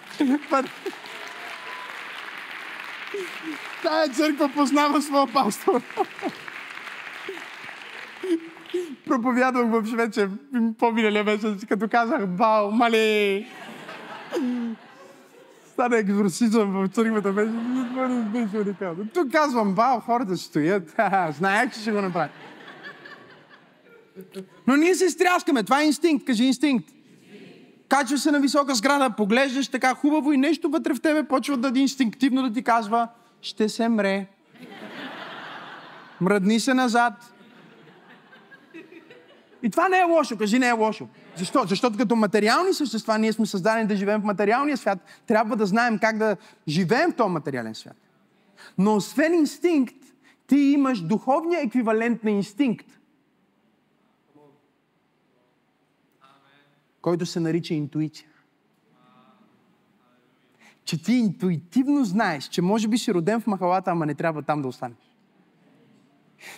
[3.83, 5.81] Тая църква познава своя пастор.
[9.07, 10.29] Проповядвах в Швеция
[10.79, 13.45] по-миналия месец, като казах, бау, мале!
[15.73, 17.51] Стана екзорсизъм в църквата, беше,
[18.33, 19.07] беше уникално.
[19.13, 20.95] Тук казвам, бау, хората стоят,
[21.37, 22.29] знаех, че ще го направя.
[24.67, 26.89] Но ние се стряскаме, това е инстинкт, кажи инстинкт.
[27.89, 31.79] Качва се на висока сграда, поглеждаш така хубаво и нещо вътре в тебе почва да
[31.79, 33.07] инстинктивно да ти казва,
[33.41, 34.27] ще се мре.
[36.21, 37.13] Мръдни се назад.
[39.63, 40.37] И това не е лошо.
[40.37, 41.07] Кажи, не е лошо.
[41.35, 41.63] Защо?
[41.67, 44.99] Защото като материални същества ние сме създадени да живеем в материалния свят.
[45.27, 46.37] Трябва да знаем как да
[46.67, 47.97] живеем в този материален свят.
[48.77, 49.95] Но освен инстинкт,
[50.47, 52.87] ти имаш духовния еквивалент на инстинкт.
[57.01, 58.27] Който се нарича интуиция.
[60.83, 64.61] Че ти интуитивно знаеш, че може би си роден в махалата, ама не трябва там
[64.61, 65.10] да останеш.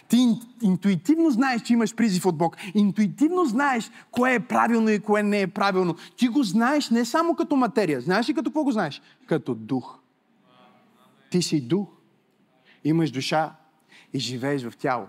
[0.07, 2.57] Ти интуитивно знаеш, че имаш призив от Бог.
[2.73, 5.95] Интуитивно знаеш кое е правилно и кое не е правилно.
[6.17, 8.01] Ти го знаеш не само като материя.
[8.01, 9.01] Знаеш ли като какво го знаеш?
[9.25, 9.99] Като дух.
[11.31, 11.87] Ти си дух.
[12.83, 13.55] Имаш душа
[14.13, 15.07] и живееш в тяло.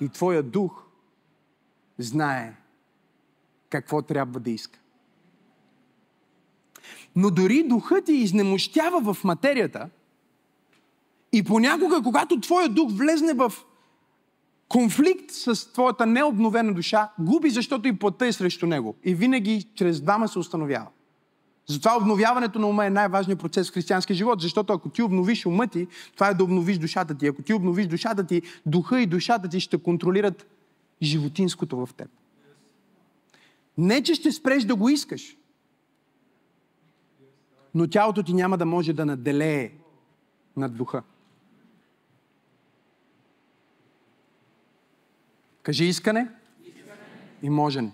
[0.00, 0.84] И твоя дух
[1.98, 2.54] знае
[3.70, 4.78] какво трябва да иска.
[7.16, 9.88] Но дори духът ти изнемощява в материята
[11.32, 13.52] и понякога, когато твоя дух влезне в
[14.74, 18.96] конфликт с твоята необновена душа, губи, защото и плътта е срещу него.
[19.04, 20.86] И винаги чрез двама се установява.
[21.66, 25.66] Затова обновяването на ума е най-важният процес в християнския живот, защото ако ти обновиш ума
[25.66, 27.26] ти, това е да обновиш душата ти.
[27.26, 30.46] Ако ти обновиш душата ти, духа и душата ти ще контролират
[31.02, 32.08] животинското в теб.
[33.78, 35.36] Не, че ще спреш да го искаш,
[37.74, 39.72] но тялото ти няма да може да наделее
[40.56, 41.02] над духа.
[45.64, 46.28] Кажи искане,
[46.64, 46.96] искане.
[47.42, 47.92] и можене.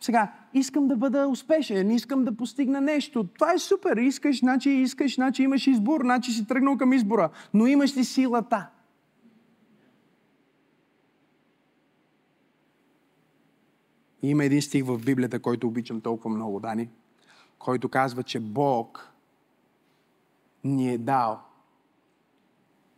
[0.00, 3.24] Сега, искам да бъда успешен, искам да постигна нещо.
[3.24, 3.96] Това е супер.
[3.96, 7.30] Искаш, значи искаш, значи имаш избор, значи си тръгнал към избора.
[7.54, 8.68] Но имаш ли силата?
[14.22, 16.88] И има един стих в Библията, който обичам толкова много, Дани,
[17.58, 19.12] който казва, че Бог
[20.64, 21.40] ни е дал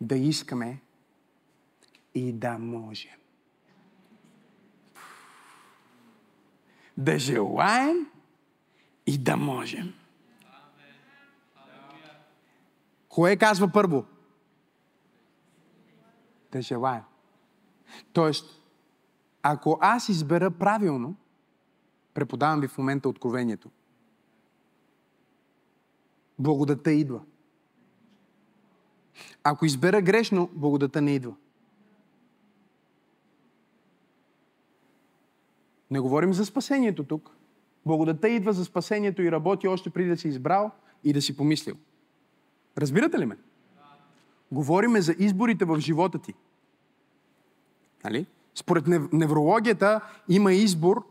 [0.00, 0.80] да искаме
[2.14, 3.12] и да можем.
[6.96, 8.10] Да желаем
[9.06, 9.94] и да можем.
[13.08, 14.04] Кое казва първо?
[16.52, 17.02] Да желаем.
[18.12, 18.62] Тоест,
[19.42, 21.16] ако аз избера правилно,
[22.14, 23.70] преподавам ви в момента откровението,
[26.38, 27.20] благодата идва.
[29.42, 31.34] Ако избера грешно, благодата не идва.
[35.90, 37.30] Не говорим за спасението тук.
[37.86, 40.70] Благодата идва за спасението и работи още преди да си избрал
[41.04, 41.74] и да си помислил.
[42.78, 43.36] Разбирате ли ме?
[44.52, 46.34] Говориме за изборите в живота ти.
[48.04, 48.26] Нали?
[48.54, 51.06] Според неврологията има избор,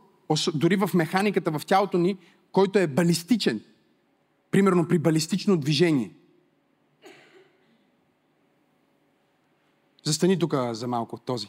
[0.54, 2.18] дори в механиката в тялото ни,
[2.52, 3.62] който е балистичен.
[4.52, 6.12] Примерно при балистично движение.
[10.04, 11.48] Застани тук за малко този.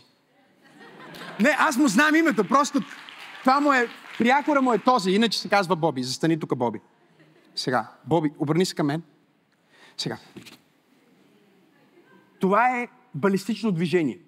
[1.40, 2.80] Не, аз му знам името, просто
[3.44, 3.88] това му е,
[4.18, 6.02] прякора му е този, иначе се казва Боби.
[6.02, 6.80] Застани тук, Боби.
[7.54, 9.02] Сега, Боби, обърни се към мен.
[9.96, 10.18] Сега.
[12.40, 14.18] Това е балистично движение.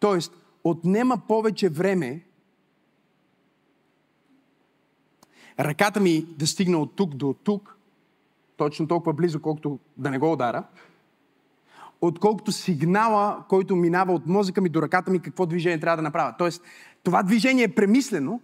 [0.00, 0.32] Тоест,
[0.64, 2.24] отнема повече време
[5.60, 7.76] ръката ми да стигне от тук до тук,
[8.56, 10.64] точно толкова близо, колкото да не го удара,
[12.00, 16.34] отколкото сигнала, който минава от мозъка ми до ръката ми, какво движение трябва да направя.
[16.38, 16.62] Тоест,
[17.02, 18.40] това движение е премислено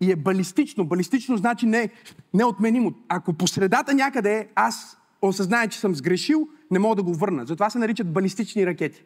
[0.00, 0.84] и е балистично.
[0.84, 1.90] Балистично значи не,
[2.34, 2.92] неотменимо.
[3.08, 7.46] Ако по средата някъде аз осъзная, че съм сгрешил, не мога да го върна.
[7.46, 9.04] Затова се наричат балистични ракети.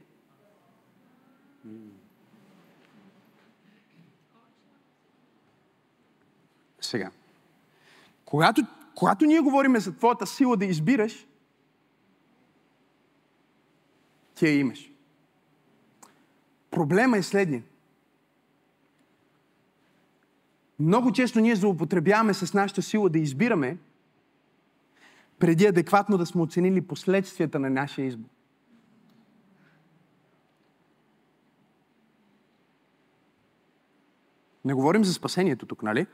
[6.80, 7.10] Сега.
[8.24, 8.62] Когато,
[8.94, 11.26] когато ние говорим за твоята сила да избираш,
[14.40, 14.92] ти я имаш.
[16.70, 17.62] Проблема е следния.
[20.78, 23.78] Много често ние злоупотребяваме с нашата сила да избираме,
[25.38, 28.28] преди адекватно да сме оценили последствията на нашия избор.
[34.64, 36.06] Не говорим за спасението тук, нали?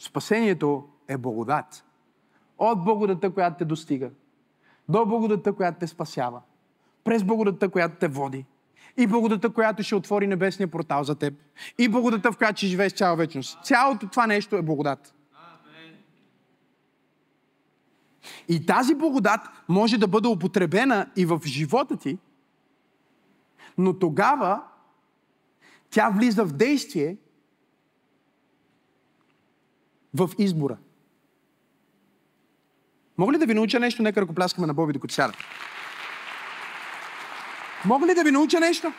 [0.00, 1.84] Спасението е благодат.
[2.58, 4.10] От благодата, която те достига,
[4.88, 6.42] до благодата, която те спасява–
[7.06, 8.44] през благодата, която те води,
[8.96, 11.34] И благодата, която ще отвори небесния портал за теб.
[11.78, 13.64] И благодата, в която ще живееш цяла вечност.
[13.64, 15.14] Цялото това нещо е благодат.
[18.48, 22.18] И тази благодат може да бъде употребена и в живота ти,
[23.78, 24.62] но тогава
[25.90, 27.16] тя влиза в действие
[30.14, 30.76] в избора.
[33.18, 34.02] Мога ли да ви науча нещо?
[34.02, 35.36] Нека ръкопляскаме на Боби, докато сядат.
[37.86, 38.92] Мога ли да ви науча нещо?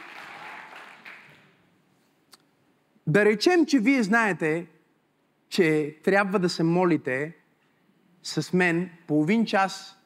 [3.07, 4.67] Да речем, че вие знаете,
[5.49, 7.35] че трябва да се молите
[8.23, 9.97] с мен половин час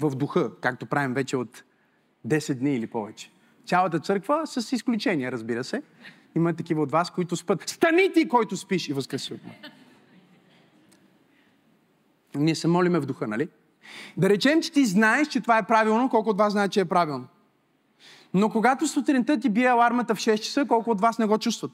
[0.00, 1.64] в духа, както правим вече от
[2.26, 3.30] 10 дни или повече.
[3.66, 5.82] Цялата църква, с изключение, разбира се.
[6.34, 7.68] Има такива от вас, които спът.
[7.68, 9.54] Стани ти, който спиш и възкреси от мен.
[12.34, 13.48] Ние се молиме в духа, нали?
[14.16, 16.84] Да речем, че ти знаеш, че това е правилно, колко от вас знаят, че е
[16.84, 17.26] правилно.
[18.36, 21.70] Но когато сутринта ти бие алармата в 6 часа, колко от вас не го чувстват?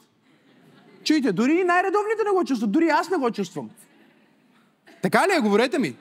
[1.05, 3.71] Чуйте, дори най-редовните не го чувстват, дори аз не го чувствам.
[5.03, 5.41] Така ли е?
[5.41, 5.97] Говорете ми.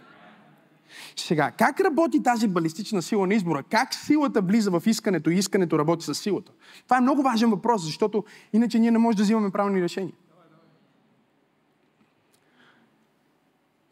[1.15, 3.63] Сега, как работи тази балистична сила на избора?
[3.69, 6.51] Как силата влиза в искането и искането работи с силата?
[6.83, 10.13] Това е много важен въпрос, защото иначе ние не можем да взимаме правилни решения.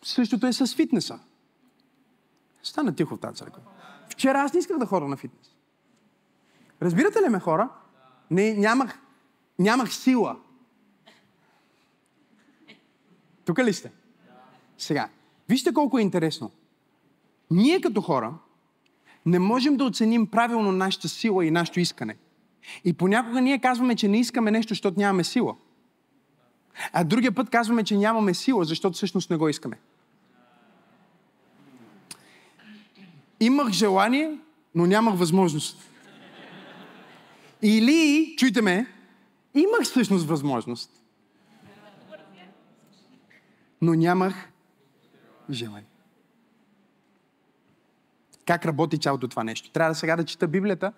[0.03, 1.19] Същото е с фитнеса.
[2.63, 3.61] Стана тихо в тази църква.
[4.09, 5.58] Вчера аз не исках да ходя на фитнес.
[6.81, 7.69] Разбирате ли ме, хора?
[8.31, 8.99] Не, нямах,
[9.59, 10.35] нямах сила.
[13.45, 13.91] Тук ли сте?
[14.77, 15.09] Сега,
[15.49, 16.51] вижте колко е интересно.
[17.51, 18.33] Ние като хора
[19.25, 22.15] не можем да оценим правилно нашата сила и нашето искане.
[22.85, 25.55] И понякога ние казваме, че не искаме нещо, защото нямаме сила.
[26.93, 29.79] А другия път казваме, че нямаме сила, защото всъщност не го искаме.
[33.39, 34.37] Имах желание,
[34.75, 35.88] но нямах възможност.
[37.61, 38.87] Или, чуйте ме,
[39.53, 40.91] имах всъщност възможност,
[43.81, 44.51] но нямах
[45.49, 45.87] желание.
[48.45, 49.71] Как работи цялото това нещо?
[49.71, 50.93] Трябва сега да чета Библията.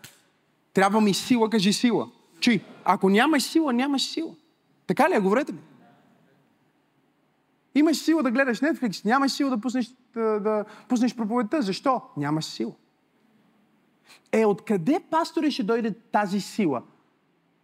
[0.74, 2.12] Трябва ми сила, кажи сила.
[2.40, 4.36] Чуй, ако нямаш сила, нямаш сила.
[4.88, 5.20] Така ли е?
[5.20, 5.60] Говорете ми.
[7.76, 11.62] Имаш сила да гледаш Netflix, нямаш сила да пуснеш, да, да пуснеш проповедта.
[11.62, 12.02] Защо?
[12.18, 12.72] Нямаш сила.
[14.32, 16.84] Е, откъде, пастори, ще дойде тази сила?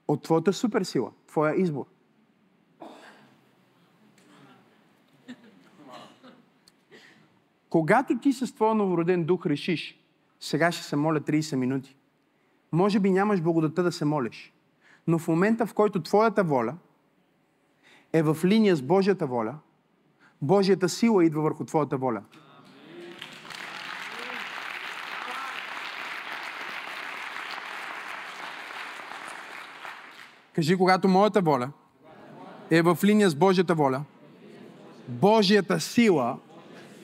[0.08, 1.86] От твоята суперсила, твоя избор.
[7.70, 10.00] Когато ти с твоя новороден дух решиш,
[10.40, 11.96] сега ще се моля 30 минути,
[12.72, 14.54] може би нямаш благодата да се молиш.
[15.08, 16.76] Но в момента, в който твоята воля
[18.14, 19.56] е в линия с Божията воля,
[20.42, 22.24] Божията сила идва върху твоята воля.
[30.58, 31.70] Кажи, когато моята воля
[32.72, 34.02] е в линия с Божията воля,
[35.08, 36.38] Божията сила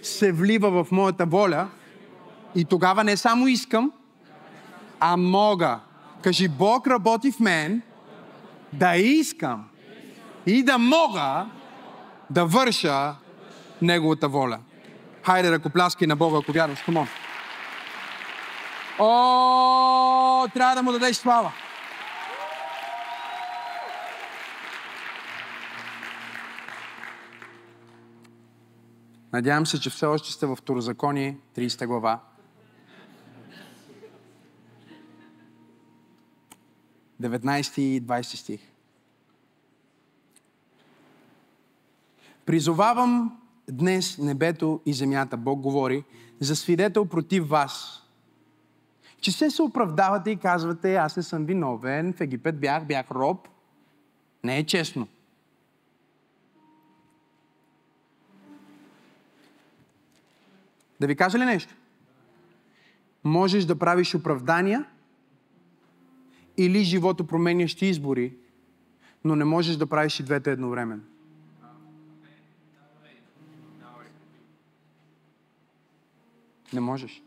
[0.01, 1.69] се влива в моята воля
[2.55, 3.91] и тогава не само искам,
[4.99, 5.79] а мога.
[6.21, 7.81] Кажи, Бог работи в мен
[8.73, 9.69] да искам
[10.45, 11.45] и да мога
[12.29, 13.15] да върша
[13.81, 14.59] Неговата воля.
[15.23, 16.81] Хайде, ръкопляски на Бога, ако вярваш.
[16.81, 17.07] Камон.
[18.99, 21.51] О, трябва да му дадеш слава.
[29.33, 32.19] Надявам се, че все още сте в Второзаконие, 30 глава.
[37.19, 38.61] Деветнайсти и 20 стих.
[42.45, 46.03] Призовавам днес небето и земята, Бог говори,
[46.39, 48.03] за свидетел против вас.
[49.21, 53.47] Че се се оправдавате и казвате, аз не съм виновен, в Египет бях, бях роб.
[54.43, 55.07] Не е честно.
[61.03, 61.75] Да ви кажа ли нещо?
[63.23, 64.85] Можеш да правиш оправдания
[66.57, 68.33] или живото променящи избори,
[69.23, 71.01] но не можеш да правиш и двете едновременно.
[76.73, 77.23] Не можеш.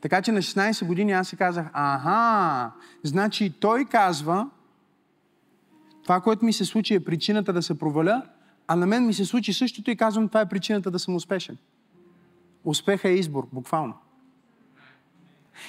[0.00, 2.72] Така че на 16 години аз си казах, аха,
[3.02, 4.50] значи той казва,
[6.10, 8.22] това, което ми се случи е причината да се проваля,
[8.68, 11.56] а на мен ми се случи същото и казвам, това е причината да съм успешен.
[12.64, 13.94] Успеха е избор, буквално.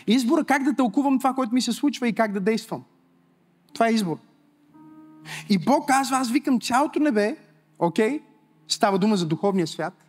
[0.08, 2.84] Избор е как да тълкувам това, което ми се случва и как да действам.
[3.74, 4.18] Това е избор.
[5.50, 7.38] И Бог казва, аз викам цялото небе,
[7.80, 8.22] окей, okay?
[8.68, 10.06] става дума за духовния свят,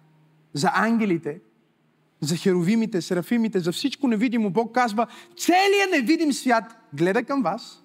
[0.53, 1.41] за ангелите,
[2.21, 4.51] за херовимите, серафимите, за всичко невидимо.
[4.51, 5.07] Бог казва,
[5.37, 7.82] целият невидим свят гледа към вас.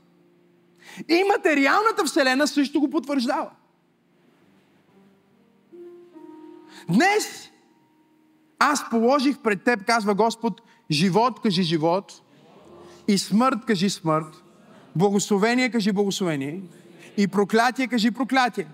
[1.09, 3.49] И материалната вселена също го потвърждава.
[6.89, 7.51] Днес
[8.59, 10.61] аз положих пред теб, казва Господ,
[10.91, 12.21] живот, кажи живот,
[13.07, 14.43] и смърт, кажи смърт,
[14.95, 16.61] благословение, кажи благословение,
[17.17, 18.67] и проклятие, кажи проклятие.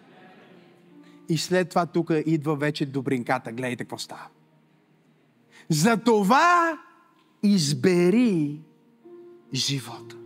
[1.29, 3.51] И след това тук идва вече добринката.
[3.51, 4.27] Гледайте какво става.
[5.69, 6.79] Затова
[7.43, 8.61] избери
[9.53, 10.22] живота.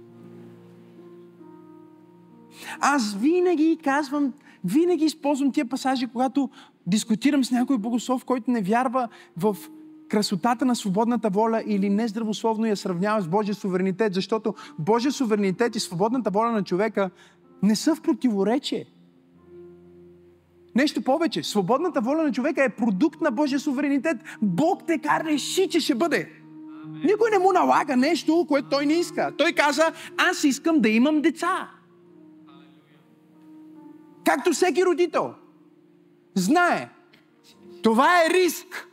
[2.79, 6.49] Аз винаги казвам, винаги използвам тия пасажи, когато
[6.87, 9.07] дискутирам с някой богослов, който не вярва
[9.37, 9.57] в
[10.09, 15.79] красотата на свободната воля или нездравословно я сравнява с Божия суверенитет, защото Божия суверенитет и
[15.79, 17.09] свободната воля на човека
[17.63, 18.85] не са в противоречие.
[20.75, 21.43] Нещо повече.
[21.43, 24.17] Свободната воля на човека е продукт на Божия суверенитет.
[24.41, 26.29] Бог така реши, че ще бъде.
[27.03, 29.31] Никой не му налага нещо, което той не иска.
[29.37, 31.69] Той каза, аз искам да имам деца.
[34.27, 35.33] Както всеки родител.
[36.35, 36.89] Знае.
[37.83, 38.87] Това е риск.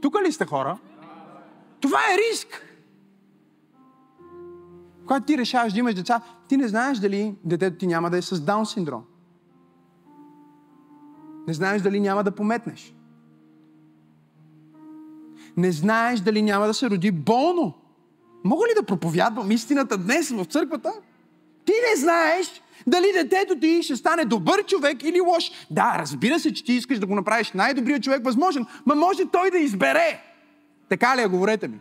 [0.00, 0.78] Тук ли сте хора?
[1.80, 2.76] Това е риск.
[5.00, 8.22] Когато ти решаваш да имаш деца, ти не знаеш дали детето ти няма да е
[8.22, 9.04] с Даун синдром.
[11.46, 12.94] Не знаеш дали няма да пометнеш.
[15.56, 17.74] Не знаеш дали няма да се роди болно.
[18.44, 20.92] Мога ли да проповядвам истината днес в църквата?
[21.64, 25.50] Ти не знаеш дали детето ти ще стане добър човек или лош.
[25.70, 29.50] Да, разбира се, че ти искаш да го направиш най-добрият човек възможен, но може той
[29.50, 30.22] да избере.
[30.88, 31.78] Така ли е, говорете ми?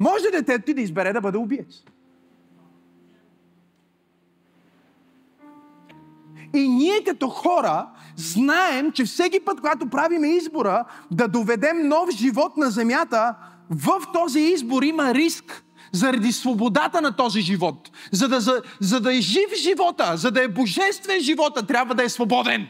[0.00, 1.82] Може детето ти да избере да бъде убиец.
[6.54, 7.86] И ние като хора
[8.16, 13.34] знаем, че всеки път, когато правиме избора да доведем нов живот на земята,
[13.70, 17.90] в този избор има риск заради свободата на този живот.
[18.12, 22.04] За да, за, за да е жив живота, за да е божествен живота, трябва да
[22.04, 22.68] е свободен.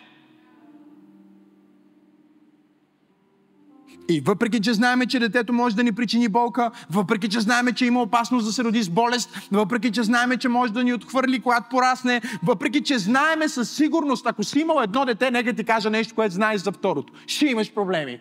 [4.11, 7.87] И въпреки, че знаеме, че детето може да ни причини болка, въпреки, че знаеме, че
[7.87, 11.41] има опасност да се роди с болест, въпреки, че знаеме, че може да ни отхвърли,
[11.41, 15.91] когато порасне, въпреки, че знаеме със сигурност, ако си имал едно дете, нека ти кажа
[15.91, 17.13] нещо, което знаеш за второто.
[17.27, 18.21] Ще имаш проблеми.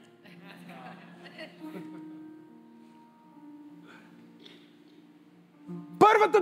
[6.11, 6.41] Първата,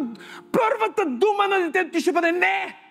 [0.51, 2.84] първата дума на детето ти ще бъде не!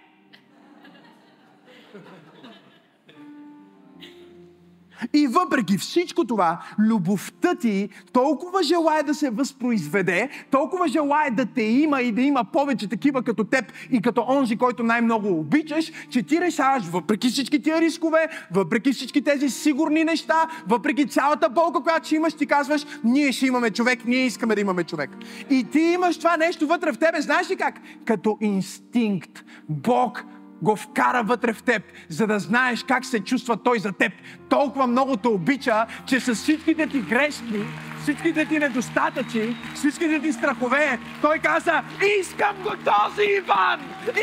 [5.12, 11.62] И въпреки всичко това, любовта ти толкова желая да се възпроизведе, толкова желая да те
[11.62, 16.22] има и да има повече такива като теб и като онзи, който най-много обичаш, че
[16.22, 22.06] ти решаваш, въпреки всички тия рискове, въпреки всички тези сигурни неща, въпреки цялата болка, която
[22.06, 25.10] ще имаш, ти казваш, ние ще имаме човек, ние искаме да имаме човек.
[25.50, 27.74] И ти имаш това нещо вътре в тебе, знаеш ли как?
[28.04, 29.44] Като инстинкт.
[29.68, 30.24] Бог
[30.64, 34.12] го вкара вътре в теб, за да знаеш как се чувства Той за теб.
[34.48, 37.64] Толкова много те обича, че с всичките ти грешки,
[38.02, 41.82] всичките ти недостатъци, всичките ти страхове, Той каза,
[42.20, 43.80] искам го този Иван,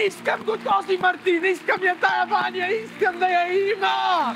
[0.08, 4.36] искам го този Мартин, искам я тая Ваня, искам да я има.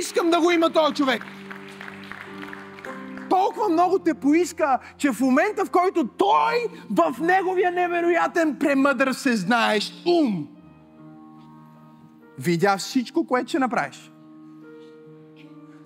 [0.00, 1.26] Искам да го има този човек
[3.30, 6.54] толкова много те поиска, че в момента, в който той
[6.90, 10.48] в неговия невероятен премъдър се знаеш ум,
[12.38, 14.12] видя всичко, което ще направиш.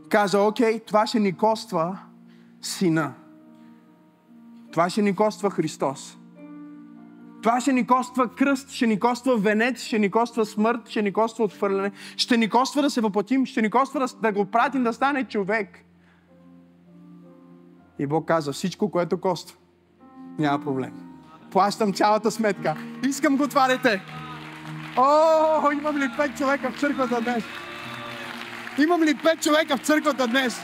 [0.08, 1.98] Каза, окей, това ще ни коства
[2.62, 3.12] сина.
[4.72, 6.18] Това ще ни коства Христос.
[7.42, 11.12] Това ще ни коства кръст, ще ни коства венец, ще ни коства смърт, ще ни
[11.12, 14.84] коства отхвърляне, ще ни коства да се въплатим, ще ни коства да, да го пратим
[14.84, 15.83] да стане човек.
[17.98, 19.56] И Бог каза, всичко, което коства,
[20.38, 20.92] няма проблем.
[21.50, 22.76] Плащам цялата сметка.
[23.08, 24.02] Искам го това дете.
[24.96, 27.44] О, имам ли пет човека в църквата днес?
[28.82, 30.60] Имам ли пет човека в църквата днес?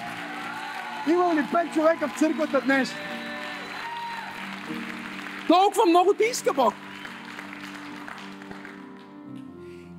[1.08, 2.92] Имам ли пет човека в църквата днес?
[5.48, 6.74] Толкова много ти иска Бог.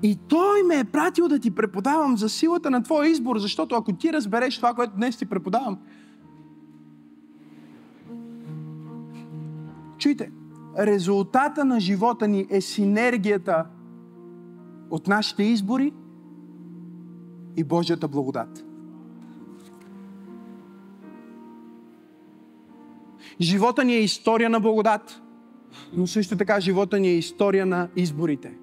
[0.04, 3.94] И Той ме е пратил да ти преподавам за силата на твоя избор, защото ако
[3.94, 5.78] ти разбереш това, което днес ти преподавам,
[10.02, 10.32] Чуйте,
[10.80, 13.66] резултата на живота ни е синергията
[14.90, 15.94] от нашите избори
[17.58, 18.66] и Божията благодат.
[23.42, 25.22] Живота ни е история на благодат,
[25.94, 28.58] но също така живота ни е история на изборите.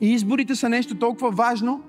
[0.00, 1.82] И изборите са нещо толкова важно,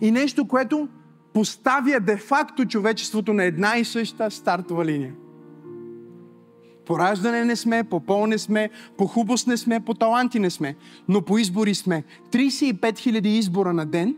[0.00, 0.88] и нещо, което
[1.34, 5.14] поставя де-факто човечеството на една и съща стартова линия.
[6.90, 10.50] По раждане не сме, по пол не сме, по хубост не сме, по таланти не
[10.50, 10.76] сме,
[11.08, 12.04] но по избори сме.
[12.30, 14.16] 35 000 избора на ден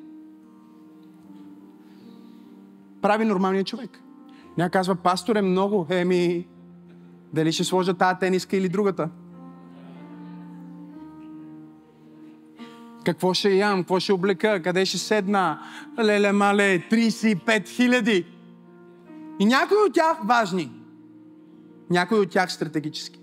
[3.03, 4.03] прави нормалния човек.
[4.59, 6.47] Ня казва, пастор е много, еми,
[7.33, 9.09] дали ще сложа тази тениска или другата?
[13.05, 13.79] Какво ще ям?
[13.79, 14.63] Какво ще облека?
[14.63, 15.61] Къде ще седна?
[15.99, 18.27] Леле, мале, 35 хиляди.
[19.39, 20.82] И някои от тях важни.
[21.93, 23.21] Някои от тях стратегически.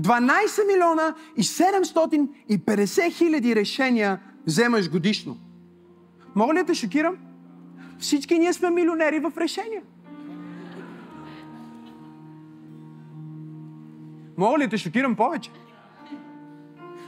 [0.00, 5.36] 12 милиона и 750 хиляди решения вземаш годишно.
[6.34, 7.16] Мога ли да те шокирам?
[7.98, 9.82] Всички ние сме милионери в решения.
[14.36, 15.50] Мога ли да те шокирам повече?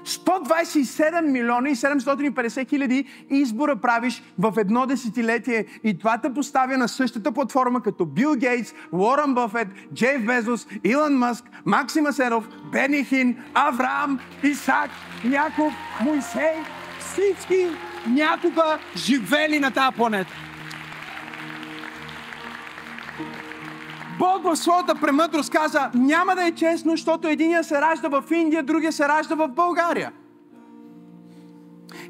[0.04, 6.88] 127 милиона и 750 хиляди избора правиш в едно десетилетие и това те поставя на
[6.88, 13.36] същата платформа като Бил Гейтс, Уорън Бъфет, Джейф Безос, Илон Мъск, Максим Асенов, Берни Хин,
[13.54, 14.90] Авраам, Исак,
[15.30, 15.72] Яков,
[16.04, 16.54] Моисей.
[17.00, 17.66] Всички
[18.06, 20.32] някога живели на тази планета.
[24.18, 28.62] Бог в своята премъдрост каза, няма да е честно, защото единия се ражда в Индия,
[28.62, 30.12] другия се ражда в България.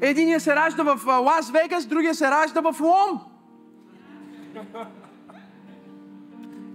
[0.01, 3.21] Единия се ражда в Лас Вегас, другия се ражда в Лом.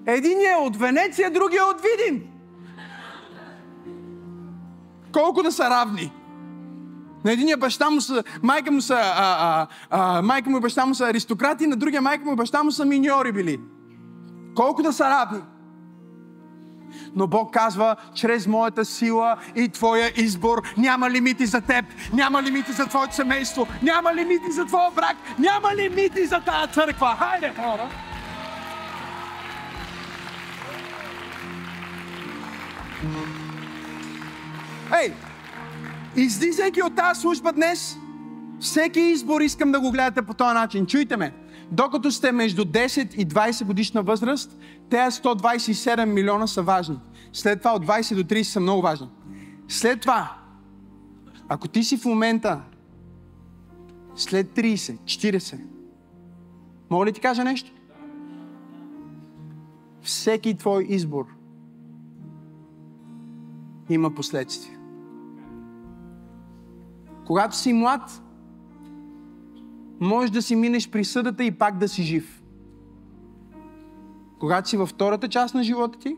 [0.07, 2.27] Единия е от Венеция, другия е от Видин.
[5.13, 6.13] Колко да са равни?
[7.25, 10.87] На единия баща му са, майка му са, а, а, а, майка му и баща
[10.87, 13.61] му са аристократи, на другия майка му и баща му са миньори били.
[14.61, 15.41] Колко да са равни.
[17.17, 22.73] Но Бог казва, чрез моята сила и твоя избор няма лимити за теб, няма лимити
[22.73, 27.17] за твоето семейство, няма лимити за твоя брак, няма лимити за тази църква.
[27.19, 27.89] Хайде, хора!
[35.03, 35.15] Ей,
[36.17, 37.99] излизайки от тази служба днес,
[38.61, 40.87] всеки избор искам да го гледате по този начин.
[40.87, 41.33] Чуйте ме.
[41.71, 44.59] Докато сте между 10 и 20 годишна възраст,
[44.91, 46.99] тези 127 милиона са важни.
[47.33, 49.09] След това от 20 до 30 са много важни.
[49.69, 50.37] След това,
[51.49, 52.61] ако ти си в момента
[54.17, 55.61] след 30, 40,
[56.91, 57.73] мога ли ти кажа нещо?
[60.03, 61.27] Всеки твой избор
[63.89, 64.79] има последствия.
[67.27, 68.23] Когато си млад,
[70.01, 72.43] можеш да си минеш присъдата и пак да си жив.
[74.39, 76.17] Когато си във втората част на живота ти,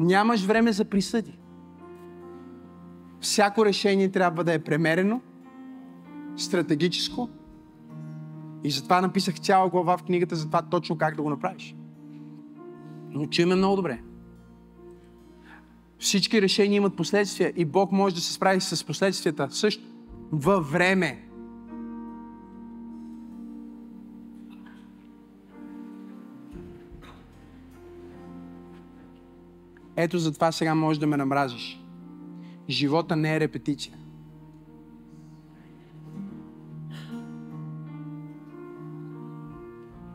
[0.00, 1.38] нямаш време за присъди.
[3.20, 5.20] Всяко решение трябва да е премерено,
[6.36, 7.28] стратегическо.
[8.64, 11.76] И затова написах цяла глава в книгата за това точно как да го направиш.
[13.10, 14.02] Но чуеме много добре.
[15.98, 19.84] Всички решения имат последствия и Бог може да се справи с последствията също
[20.32, 21.27] във време.
[30.00, 31.80] Ето затова сега можеш да ме намразиш.
[32.70, 33.94] Живота не е репетиция.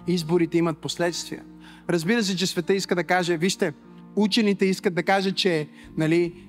[0.07, 1.43] Изборите имат последствия.
[1.89, 3.73] Разбира се, че света иска да каже, вижте,
[4.15, 6.47] учените искат да кажат, че нали,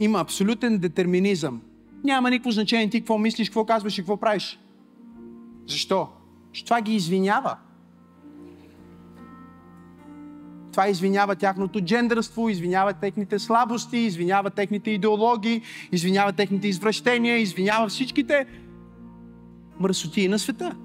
[0.00, 1.62] има абсолютен детерминизъм.
[2.04, 4.60] Няма никакво значение ти какво мислиш, какво казваш и какво правиш.
[5.66, 6.08] Защо?
[6.52, 7.56] Що това ги извинява.
[10.72, 15.62] Това извинява тяхното джендърство, извинява техните слабости, извинява техните идеологии,
[15.92, 18.46] извинява техните извращения, извинява всичките
[19.80, 20.76] мръсотии на света.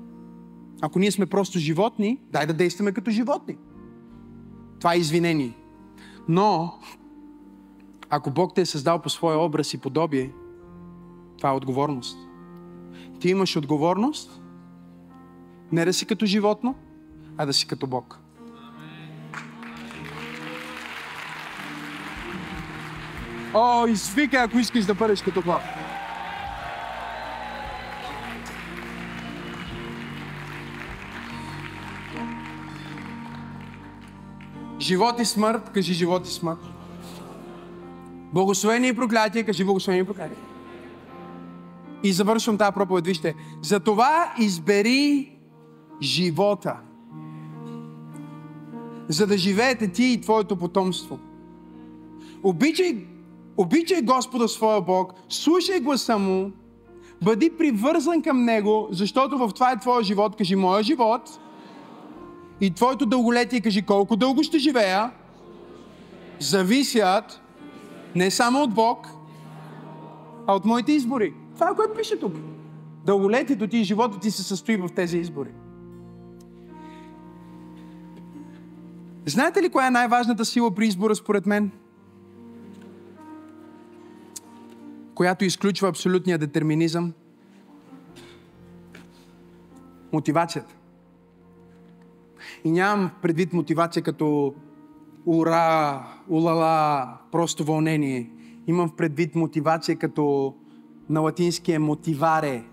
[0.82, 3.58] Ако ние сме просто животни, дай да действаме като животни.
[4.80, 5.54] Това е извинение.
[6.28, 6.74] Но,
[8.10, 10.32] ако Бог те е създал по своя образ и подобие,
[11.38, 12.18] това е отговорност.
[13.20, 14.42] Ти имаш отговорност
[15.72, 16.76] не да си като животно,
[17.38, 18.20] а да си като Бог.
[23.60, 25.62] О, извикай, ако искаш да бъдеш като Бог.
[34.80, 36.60] Живот и смърт, кажи живот и смърт.
[38.34, 40.38] Благословение и проклятие, кажи благословение и проклятие.
[42.03, 43.36] И завършвам тази проповед, вижте.
[43.62, 45.32] Затова избери
[46.01, 46.76] живота.
[49.08, 51.20] За да живеете ти и твоето потомство.
[52.43, 53.16] Обичай,
[53.58, 56.51] обичай Господа своя Бог, слушай гласа Му,
[57.24, 60.36] Бъди привързан към Него, защото в това е твоя живот.
[60.36, 61.39] Кажи моя живот.
[62.62, 65.12] И твоето дълголетие, кажи колко дълго ще живея,
[66.39, 67.41] зависят
[68.16, 69.08] не само от Бог,
[70.47, 71.34] а от моите избори.
[71.53, 72.34] Това е което пише тук.
[73.05, 75.49] Дълголетието ти и живота ти се състои в тези избори.
[79.26, 81.72] Знаете ли коя е най-важната сила при избора според мен?
[85.18, 87.13] Която изключва абсолютния детерминизъм?
[90.13, 90.76] Мотивацията.
[92.63, 94.55] И нямам предвид мотивация като
[95.26, 98.32] ура, улала, просто вълнение.
[98.68, 100.55] Имам предвид мотивация като
[101.09, 102.63] на латинския е мотиваре.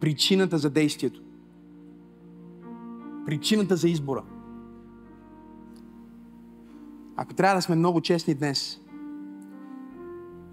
[0.00, 1.22] Причината за действието.
[3.26, 4.22] Причината за избора.
[7.16, 8.80] Ако трябва да сме много честни днес,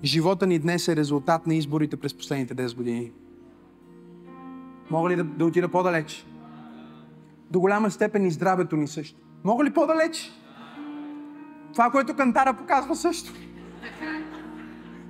[0.04, 3.12] живота ни днес е резултат на изборите през последните 10 години.
[4.92, 6.26] Мога ли да, да отида по-далеч?
[7.52, 9.20] До голяма степен и здравето ни също.
[9.44, 10.32] Мога ли по-далеч?
[11.74, 13.34] Това, което кантара показва също.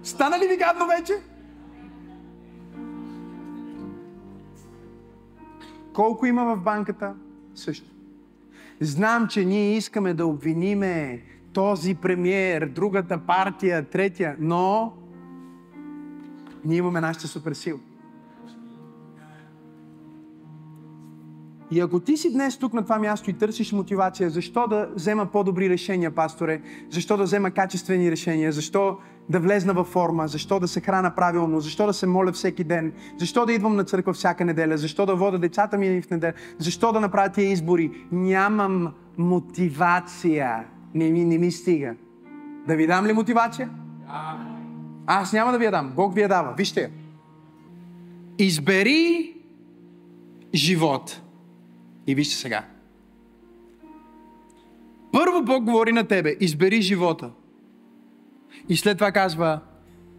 [0.04, 1.14] Стана ли ви гадно вече?
[5.94, 7.14] Колко има в банката?
[7.56, 7.90] Също.
[8.82, 11.24] Знам, че ние искаме да обвиниме
[11.56, 14.94] този премиер, другата партия, третия, но
[16.66, 17.80] ние имаме нашата суперсила.
[21.72, 25.26] И ако ти си днес тук на това място и търсиш мотивация, защо да взема
[25.26, 26.62] по-добри решения, пасторе?
[26.90, 28.52] Защо да взема качествени решения?
[28.52, 28.98] Защо
[29.30, 30.28] да влезна във форма?
[30.28, 31.60] Защо да се храна правилно?
[31.60, 32.94] Защо да се моля всеки ден?
[33.20, 34.78] Защо да идвам на църква всяка неделя?
[34.78, 36.34] Защо да вода децата ми в неделя?
[36.58, 37.92] Защо да направя тия избори?
[38.12, 40.75] Нямам мотивация.
[40.96, 41.96] Не ми, не ми стига.
[42.68, 43.70] Да ви дам ли мотивация?
[45.06, 45.94] Аз няма да ви я дам.
[45.96, 46.54] Бог ви я дава.
[46.58, 46.90] Вижте я.
[48.40, 49.34] Избери
[50.54, 51.22] живот.
[52.08, 52.66] И вижте сега.
[55.12, 57.32] Първо Бог говори на тебе, избери живота.
[58.70, 59.62] И след това казва,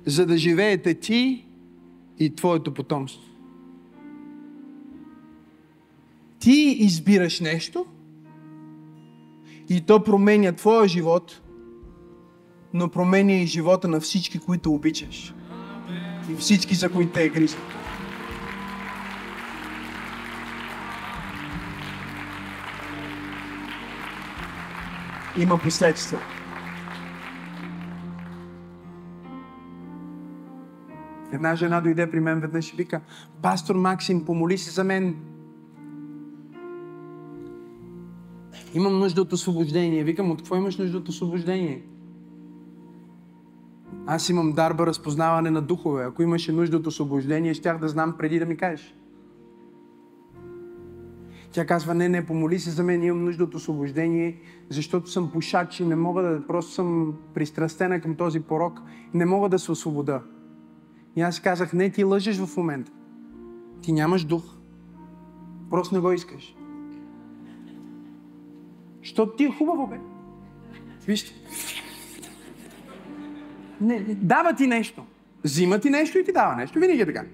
[0.07, 1.47] за да живеете ти
[2.19, 3.23] и твоето потомство.
[6.39, 7.87] Ти избираш нещо
[9.69, 11.43] и то променя твоя живот,
[12.75, 15.35] но променя и живота на всички, които обичаш.
[16.31, 17.77] И всички, за които те е грижат.
[25.39, 26.21] има последствия.
[31.33, 33.01] Една жена дойде при мен веднъж и вика,
[33.43, 35.17] пастор Максим, помоли се за мен.
[38.77, 40.05] Имам нужда от освобождение.
[40.05, 41.83] Викам, от какво имаш нужда от освобождение?
[44.07, 46.05] Аз имам дарба разпознаване на духове.
[46.05, 48.95] Ако имаше нужда от освобождение, щях да знам преди да ми кажеш.
[51.53, 55.81] Тя казва, не, не, помоли се за мен, имам нужда от освобождение, защото съм пушач
[55.81, 58.83] и не мога да, просто съм пристрастена към този порок
[59.15, 60.23] не мога да се освобода.
[61.17, 62.93] И аз казах, не, ти лъжеш в момента.
[63.83, 64.45] Ти нямаш дух.
[65.71, 66.57] Просто не го искаш.
[69.07, 70.01] Защото ти е хубаво, бе.
[71.07, 71.33] Вижте.
[73.81, 75.03] Не, дава ти нещо.
[75.45, 76.79] Взима ти нещо и ти дава нещо.
[76.79, 77.25] Винаги е така.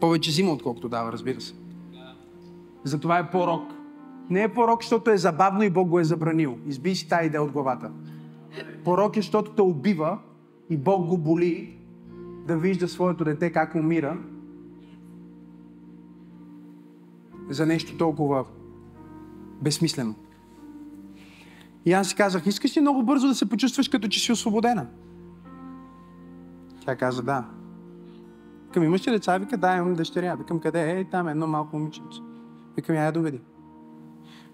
[0.00, 1.54] Повече взима, отколкото дава, разбира се.
[2.84, 3.72] Затова е порок.
[4.30, 6.58] Не е порок, защото е забавно и Бог го е забранил.
[6.66, 7.90] Изби си тази идея от главата.
[8.84, 10.18] Порок е, защото те убива
[10.70, 11.76] и Бог го боли
[12.46, 14.18] да вижда своето дете как умира
[17.50, 18.44] за нещо толкова
[19.62, 20.14] безсмислено.
[21.86, 24.86] И аз си казах, искаш ли много бързо да се почувстваш като че си освободена?
[26.84, 27.44] Тя каза, да.
[28.72, 29.38] Към имаш ли деца?
[29.38, 30.34] Вика, да, имам дъщеря.
[30.34, 31.04] Викам, къде е?
[31.04, 32.18] Там е едно малко момиченце.
[32.76, 33.40] Викам, я я доведи.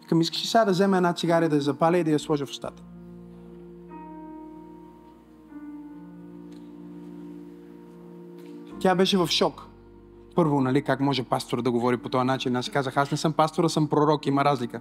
[0.01, 2.47] Викам, искаш ли сега да взема една цигаре, да я запаля и да я сложа
[2.47, 2.83] в устата?
[8.81, 9.67] Тя беше в шок.
[10.35, 12.57] Първо, нали, как може пастор да говори по този начин?
[12.57, 14.81] Аз казах, аз не съм пастор, а съм пророк, има разлика.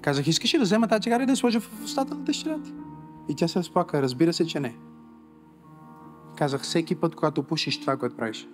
[0.00, 2.70] Казах, искаш ли да взема тази цигара и да я сложа в устата на дъщерята?
[3.28, 4.02] И тя се разплака.
[4.02, 4.76] Разбира се, че не.
[6.36, 8.48] Казах, всеки път, когато пушиш това, което правиш.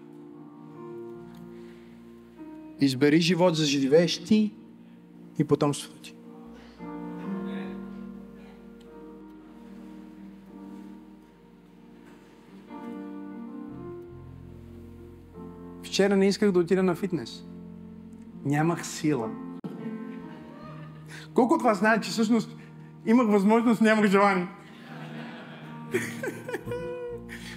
[2.80, 4.52] Избери живот, за живееш ти
[5.38, 6.14] и потомството ти.
[15.82, 17.44] Вчера не исках да отида на фитнес.
[18.44, 19.30] Нямах сила.
[21.34, 22.56] Колко от вас знаят, че всъщност
[23.06, 24.48] имах възможност, нямах желание?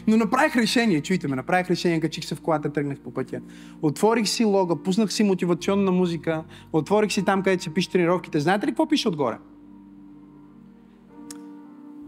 [0.07, 3.41] Но направих решение, чуйте ме, направих решение, качих се в колата, тръгнах по пътя.
[3.81, 6.43] Отворих си лога, пуснах си мотивационна музика,
[6.73, 8.39] отворих си там, където се пише тренировките.
[8.39, 9.37] Знаете ли какво пише отгоре?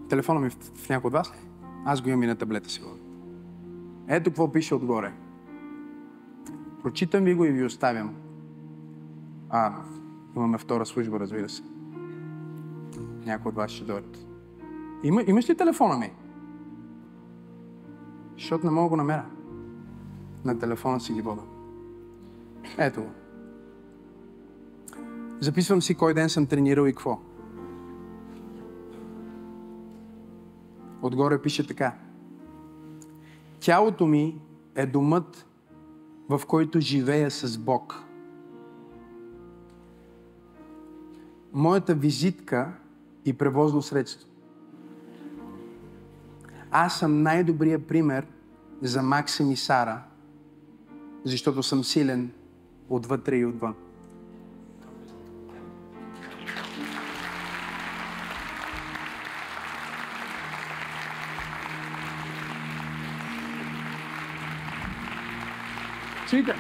[0.10, 1.32] Телефона ми в, в някой от вас?
[1.86, 2.82] Аз го имам и на таблета си.
[4.08, 5.12] Ето какво пише отгоре.
[6.84, 8.16] Прочитам ви го и ви оставям.
[9.50, 9.74] А,
[10.36, 11.64] имаме втора служба, разбира се.
[13.26, 14.26] Някой от вас ще дойдат.
[15.04, 16.12] Има, имаш ли телефона ми?
[18.38, 19.26] Защото не мога го намеря.
[20.46, 21.42] На телефона си ги вода.
[22.78, 23.10] Ето го.
[25.40, 27.20] Записвам си кой ден съм тренирал и какво.
[31.02, 31.94] Отгоре пише така.
[33.60, 34.42] Тялото ми
[34.76, 35.46] е домът,
[36.30, 38.09] в който живея с Бог.
[41.54, 42.72] Моята визитка
[43.26, 44.30] и превозно средство.
[46.72, 48.26] Аз съм най-добрият пример
[48.82, 50.02] за Максим и Сара,
[51.24, 52.32] защото съм силен
[52.90, 53.76] отвътре и отвън.
[66.30, 66.56] Чуйте,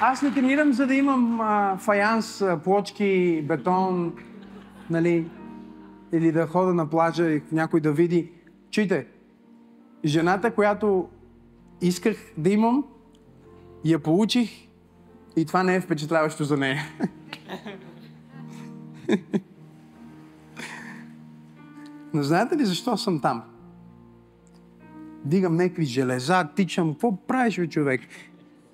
[0.00, 4.14] аз не тренирам, за да имам а, фаянс, а, плочки, бетон,
[4.90, 5.28] нали,
[6.12, 8.32] или да хода на плажа и някой да види.
[8.70, 9.06] Чуйте,
[10.04, 11.08] жената, която
[11.80, 12.84] исках да имам,
[13.84, 14.50] я получих
[15.36, 16.82] и това не е впечатляващо за нея.
[22.14, 23.42] Но знаете ли защо съм там?
[25.24, 26.92] Дигам някакви железа, тичам.
[26.92, 28.00] Какво правиш, бе, човек?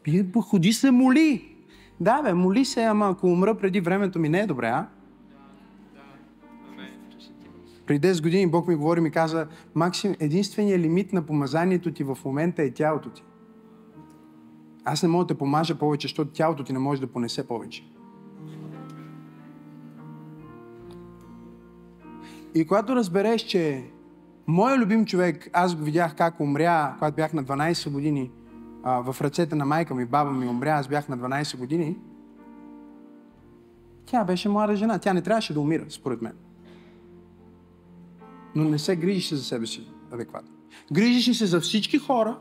[0.05, 1.57] Бие, ходи се, моли.
[2.01, 4.87] Да, бе, моли се, ама ако умра преди времето ми не е добре, а?
[7.87, 12.05] Преди 10 години Бог ми говори и ми каза, Максим, единственият лимит на помазанието ти
[12.05, 13.25] в момента е тялото ти.
[14.85, 17.85] Аз не мога да те помажа повече, защото тялото ти не може да понесе повече.
[22.55, 23.85] И когато разбереш, че
[24.47, 28.31] моят любим човек, аз го видях как умря, когато бях на 12 години,
[28.85, 31.97] в ръцете на майка ми, баба ми умря, аз бях на 12 години,
[34.07, 34.99] тя беше млада жена.
[34.99, 36.33] Тя не трябваше да умира, според мен.
[38.55, 40.51] Но не се грижише за себе си адекватно.
[40.93, 42.39] Грижише се за всички хора,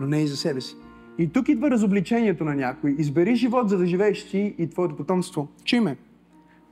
[0.00, 0.76] но не и за себе си.
[1.18, 2.94] И тук идва разобличението на някой.
[2.98, 5.48] Избери живот, за да живееш ти и твоето потомство.
[5.64, 5.96] Чуй ме.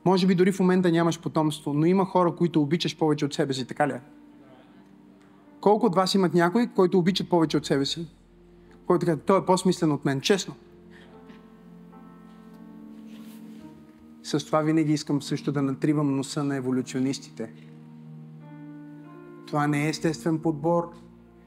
[0.04, 3.52] Може би дори в момента нямаш потомство, но има хора, които обичаш повече от себе
[3.52, 4.00] си, така ли е?
[5.61, 8.06] Колко от вас имат някой, който обичат повече от себе си?
[8.86, 10.20] Който казва, той е по-смислен от мен.
[10.20, 10.54] Честно.
[14.22, 17.52] С това винаги искам също да натривам носа на еволюционистите.
[19.46, 20.92] Това не е естествен подбор,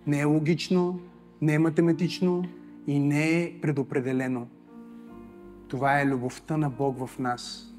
[0.07, 0.99] не е логично,
[1.41, 2.45] не е математично
[2.87, 4.47] и не е предопределено.
[5.67, 7.73] Това е любовта на Бог в нас,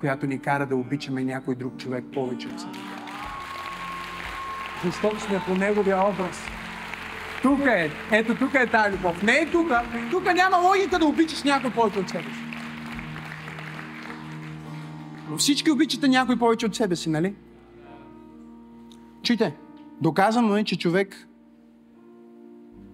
[0.00, 2.91] която ни кара да обичаме някой друг човек повече от себе.
[4.84, 6.40] Защото сме по Неговия образ.
[7.42, 7.90] Тук е.
[8.10, 9.22] Ето тук е тази любов.
[9.22, 9.70] Не е тук.
[10.10, 12.52] Тук няма логика да обичаш някой повече от себе си.
[15.30, 17.34] Но всички обичате някой повече от себе си, нали?
[19.22, 19.56] Чуйте,
[20.00, 21.28] доказано е, че човек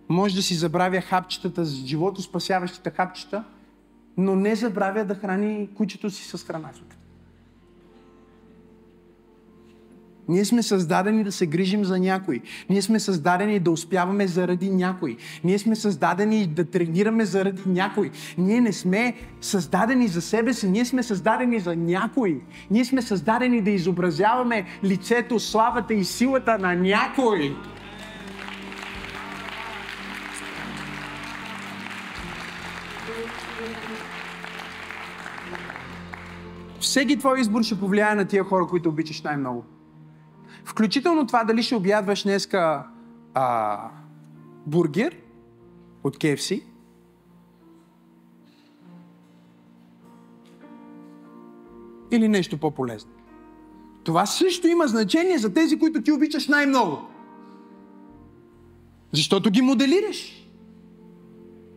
[0.09, 3.45] може да си забравя хапчетата, живото спасяващите хапчета,
[4.17, 6.71] но не забравя да храни кучето си с храна.
[10.29, 12.41] Ние сме създадени да се грижим за някой.
[12.71, 15.17] Ние сме създадени да успяваме заради някой.
[15.45, 18.11] Ние сме създадени да тренираме заради някой.
[18.39, 22.41] Ние не сме създадени за себе си, ние сме създадени за някой.
[22.71, 27.57] Ние сме създадени да изобразяваме лицето, славата и силата на някой.
[36.81, 39.78] Всеки твой избор ще повлияе на тия хора, които обичаш най-много.
[40.69, 42.87] Включително това дали ще обядваш днеска
[43.35, 43.79] а,
[44.67, 45.17] бургер
[46.05, 46.63] от KFC,
[52.11, 53.11] или нещо по-полезно.
[54.05, 56.99] Това също има значение за тези, които ти обичаш най-много.
[59.13, 60.49] Защото ги моделираш.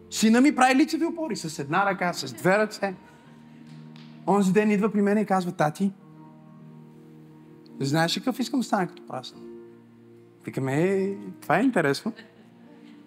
[0.10, 2.96] Сина ми прави лицеви опори с една ръка, с две ръце.
[4.28, 5.92] Онзи ден идва при мен и казва, тати,
[7.86, 9.42] знаеш какъв искам да стана като прасна?
[10.46, 12.14] Викаме, е, това е интересно.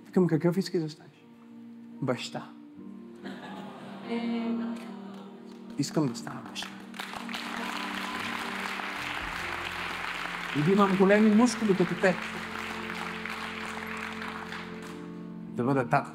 [0.06, 1.26] Викам, какъв искаш да станеш?
[2.02, 2.50] Баща.
[5.78, 6.68] Искам да стана баща.
[10.58, 12.16] И да имам големи мускули като те.
[15.48, 16.12] Да бъда тата.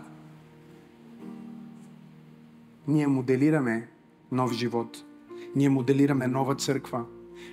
[2.88, 3.88] Ние моделираме
[4.32, 4.98] нов живот.
[5.56, 7.06] Ние моделираме нова църква.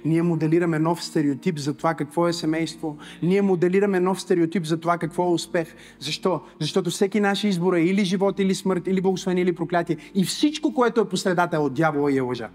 [0.04, 2.98] Ние моделираме нов стереотип за това какво е семейство.
[3.22, 5.74] Ние моделираме нов стереотип за това какво е успех.
[5.98, 6.40] Защо?
[6.60, 9.96] Защото всеки наш избор е или живот, или смърт, или благословение, или проклятие.
[10.14, 12.48] И всичко, което е по средата е от дявола и е лъжа.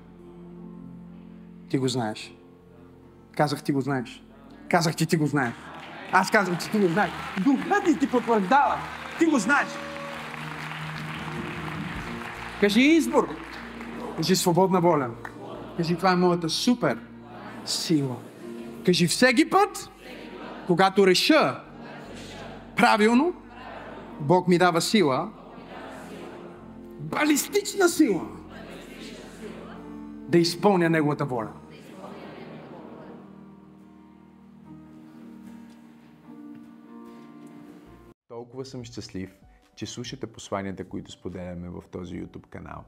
[1.69, 2.35] Ти го знаеш.
[3.35, 4.23] Казах, ти го знаеш.
[4.69, 5.53] Казах, че ти го знаеш.
[6.11, 7.11] Аз казвам, че ти го знаеш.
[7.43, 8.75] Духът ти ти потвърждава.
[9.19, 9.67] Ти го знаеш.
[12.61, 13.27] Кажи избор.
[14.17, 15.09] Кажи свободна воля.
[15.77, 16.97] Кажи, това е моята супер
[17.65, 18.17] сила.
[18.85, 19.89] Кажи, всеки път,
[20.67, 21.61] когато реша
[22.75, 23.33] правилно,
[24.19, 25.31] Бог ми дава сила,
[26.99, 28.27] балистична сила,
[30.29, 31.53] да изпълня Неговата воля.
[38.27, 39.35] Толкова съм щастлив,
[39.75, 42.83] че слушате посланията, които споделяме в този YouTube канал.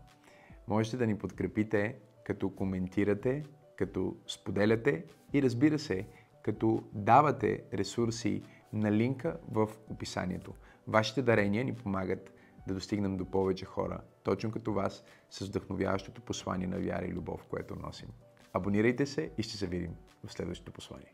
[0.67, 1.95] Можете да ни подкрепите,
[2.25, 3.43] като коментирате,
[3.75, 6.07] като споделяте и разбира се,
[6.41, 8.43] като давате ресурси
[8.73, 10.53] на линка в описанието.
[10.87, 12.33] Вашите дарения ни помагат
[12.67, 17.45] да достигнем до повече хора, точно като вас, с вдъхновяващото послание на вяра и любов,
[17.49, 18.09] което носим.
[18.53, 19.95] Абонирайте се и ще се видим
[20.25, 21.13] в следващото послание.